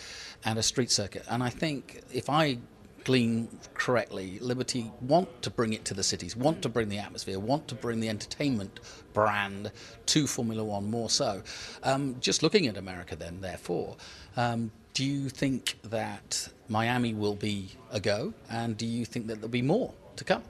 [0.44, 1.24] and a street circuit.
[1.28, 2.58] And I think if I
[3.04, 7.38] glean correctly, Liberty want to bring it to the cities, want to bring the atmosphere,
[7.38, 8.80] want to bring the entertainment
[9.12, 9.70] brand
[10.06, 11.42] to Formula One more so.
[11.82, 13.96] Um, just looking at America, then, therefore,
[14.36, 18.32] um, do you think that Miami will be a go?
[18.50, 20.42] And do you think that there'll be more to come?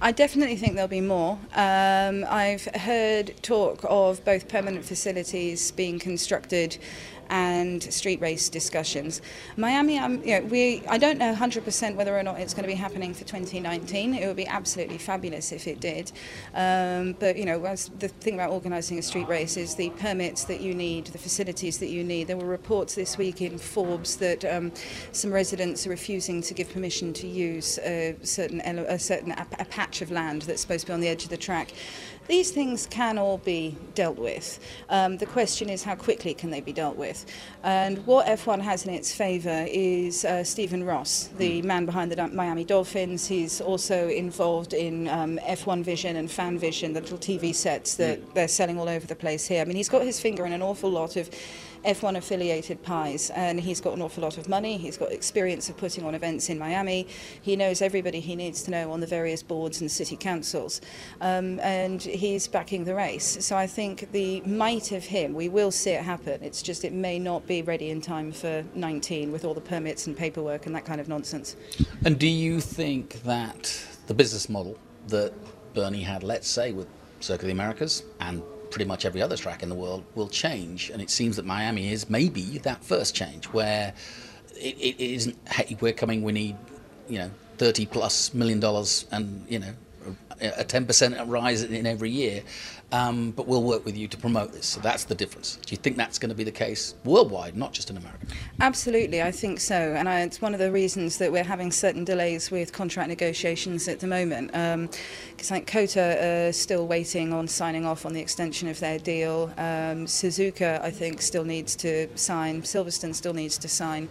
[0.00, 1.38] I definitely think there'll be more.
[1.54, 6.78] Um, I've heard talk of both permanent facilities being constructed
[7.30, 9.22] and street race discussions.
[9.56, 12.68] Miami, um, you know, we I don't know 100% whether or not it's going to
[12.68, 14.14] be happening for 2019.
[14.14, 16.12] It would be absolutely fabulous if it did.
[16.54, 20.60] Um, but you know, the thing about organising a street race is the permits that
[20.60, 22.26] you need, the facilities that you need.
[22.26, 24.72] There were reports this week in Forbes that um,
[25.12, 29.64] some residents are refusing to give permission to use a certain a certain a, a
[29.66, 31.72] patch of land that's supposed to be on the edge of the track.
[32.30, 34.60] These things can all be dealt with.
[34.88, 37.26] Um, the question is how quickly can they be dealt with?
[37.64, 42.28] And what F1 has in its favour is uh, Stephen Ross, the man behind the
[42.28, 43.26] Miami Dolphins.
[43.26, 48.32] He's also involved in um, F1 Vision and Fan Vision, the little TV sets that
[48.32, 49.62] they're selling all over the place here.
[49.62, 51.30] I mean, he's got his finger in an awful lot of
[51.84, 54.76] F1 affiliated pies, and he's got an awful lot of money.
[54.76, 57.06] He's got experience of putting on events in Miami.
[57.40, 60.80] He knows everybody he needs to know on the various boards and city councils,
[61.20, 63.44] um, and he's backing the race.
[63.44, 66.42] So I think the might of him, we will see it happen.
[66.42, 70.06] It's just it may not be ready in time for 19 with all the permits
[70.06, 71.56] and paperwork and that kind of nonsense.
[72.04, 74.76] And do you think that the business model
[75.08, 75.32] that
[75.74, 76.88] Bernie had, let's say, with
[77.20, 80.90] Circuit of the Americas and pretty much every other track in the world will change?
[80.90, 83.92] And it seems that Miami is maybe that first change where
[84.56, 86.56] it, it isn't, hey, we're coming, we need,
[87.08, 89.74] you know, 30 plus million dollars and, you know,
[90.40, 92.42] a 10% rise in every year,
[92.92, 94.66] um, but we'll work with you to promote this.
[94.66, 95.56] So that's the difference.
[95.64, 98.26] Do you think that's going to be the case worldwide, not just in America?
[98.60, 99.74] Absolutely, I think so.
[99.74, 103.86] And I, it's one of the reasons that we're having certain delays with contract negotiations
[103.86, 104.50] at the moment.
[104.50, 109.52] Because like COTA are still waiting on signing off on the extension of their deal.
[109.56, 112.62] Um, Suzuka, I think, still needs to sign.
[112.62, 114.08] Silverstone still needs to sign.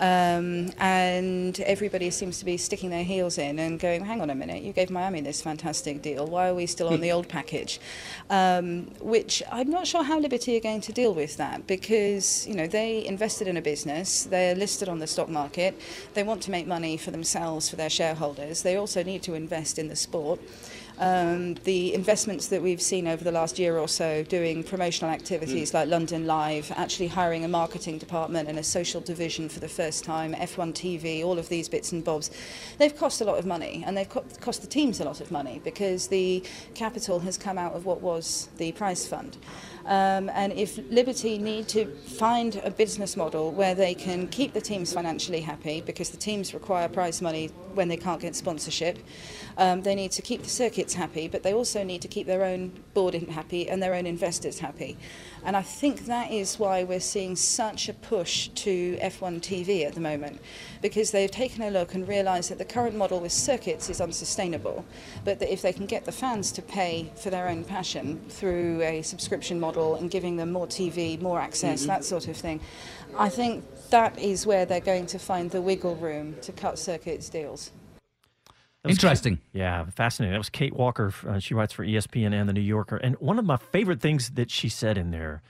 [0.00, 4.34] Um, and everybody seems to be sticking their heels in and going, hang on a
[4.34, 6.26] minute, you gave Miami this fantastic deal.
[6.26, 7.80] Why are we still on the old package?
[8.30, 12.54] Um, which I'm not sure how Liberty are going to deal with that because, you
[12.54, 15.80] know, they invested in a business, they're listed on the stock market,
[16.14, 18.62] they want to make money for themselves, for their shareholders.
[18.62, 20.40] They also need to invest in the sport.
[20.98, 25.70] um, the investments that we've seen over the last year or so doing promotional activities
[25.70, 25.74] mm.
[25.74, 30.04] like London Live, actually hiring a marketing department and a social division for the first
[30.04, 32.30] time, F1 TV, all of these bits and bobs,
[32.78, 35.30] they've cost a lot of money and they've co cost the teams a lot of
[35.30, 36.42] money because the
[36.74, 39.36] capital has come out of what was the prize fund.
[39.88, 44.60] Um, and if Liberty need to find a business model where they can keep the
[44.60, 48.98] teams financially happy, because the teams require prize money when they can't get sponsorship,
[49.56, 52.44] um, they need to keep the circuits happy, but they also need to keep their
[52.44, 54.98] own board happy and their own investors happy.
[55.48, 59.94] And I think that is why we're seeing such a push to F1 TV at
[59.94, 60.42] the moment,
[60.82, 64.84] because they've taken a look and realised that the current model with circuits is unsustainable,
[65.24, 68.82] but that if they can get the fans to pay for their own passion through
[68.82, 71.86] a subscription model and giving them more TV, more access, Mhm.
[71.86, 72.60] that sort of thing,
[73.16, 77.30] I think that is where they're going to find the wiggle room to cut circuits
[77.30, 77.70] deals.
[78.86, 79.36] Interesting.
[79.36, 80.32] Kate- yeah, fascinating.
[80.32, 81.12] That was Kate Walker.
[81.26, 82.96] Uh, she writes for ESPN and the New Yorker.
[82.96, 85.42] And one of my favorite things that she said in there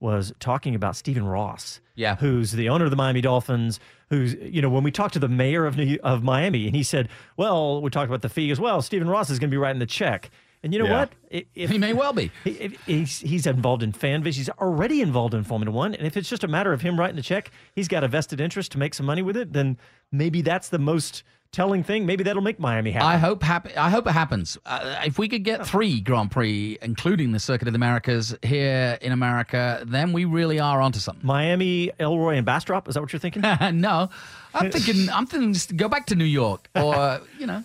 [0.00, 1.80] was talking about Stephen Ross.
[1.94, 2.16] Yeah.
[2.16, 3.78] Who's the owner of the Miami Dolphins,
[4.08, 6.82] who's, you know, when we talked to the mayor of New, of Miami and he
[6.82, 8.80] said, well, we talked about the fee as well.
[8.80, 10.30] Stephen Ross is going to be writing the check.
[10.62, 11.00] And you know Yeah.
[11.00, 11.12] what?
[11.54, 12.30] If, He may well be.
[12.44, 14.36] He, he's, he's involved in fan base.
[14.36, 15.94] He's already involved in Formula One.
[15.94, 18.40] And if it's just a matter of him writing the check, he's got a vested
[18.40, 19.76] interest to make some money with it, then
[20.10, 21.22] maybe that's the most
[21.52, 22.06] telling thing.
[22.06, 23.04] Maybe that'll make Miami happy.
[23.04, 23.76] I hope happy.
[23.76, 24.58] I hope it happens.
[24.64, 28.98] Uh, if we could get three Grand Prix, including the Circuit of the Americas here
[29.00, 31.26] in America, then we really are onto something.
[31.26, 32.88] Miami, Elroy, and Bastrop.
[32.88, 33.42] Is that what you're thinking?
[33.80, 34.10] no,
[34.54, 35.10] I'm thinking.
[35.10, 35.52] I'm thinking.
[35.52, 37.64] Just go back to New York, or you know.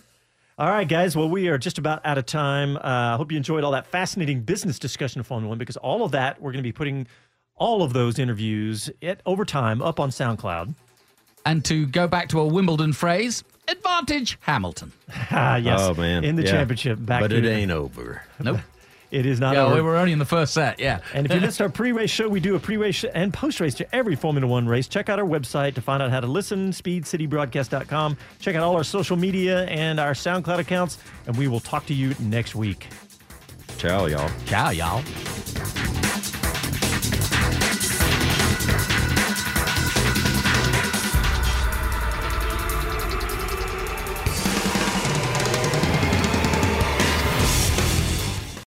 [0.58, 1.14] All right, guys.
[1.14, 2.76] Well, we are just about out of time.
[2.78, 6.02] Uh, I hope you enjoyed all that fascinating business discussion of Formula One because all
[6.02, 7.06] of that, we're going to be putting
[7.56, 10.74] all of those interviews at overtime up on SoundCloud.
[11.46, 14.92] And to go back to a Wimbledon phrase, advantage Hamilton.
[15.30, 15.78] Ah, yes.
[15.80, 16.24] Oh, man.
[16.24, 16.50] In the Yeah.
[16.50, 16.98] championship.
[17.00, 18.22] Back But to it ain't over.
[18.42, 18.58] Nope.
[19.12, 19.76] It is not yeah, over.
[19.76, 20.80] we were only in the first set.
[20.80, 20.98] Yeah.
[21.14, 24.16] And if you missed our pre-race show, we do a pre-race and post-race to every
[24.16, 24.88] Formula One race.
[24.88, 28.16] Check out our website to find out how to listen, speedcitybroadcast.com.
[28.40, 31.94] Check out all our social media and our SoundCloud accounts, and we will talk to
[31.94, 32.88] you next week.
[33.78, 34.30] Ciao, y'all.
[34.46, 35.85] Ciao, y'all.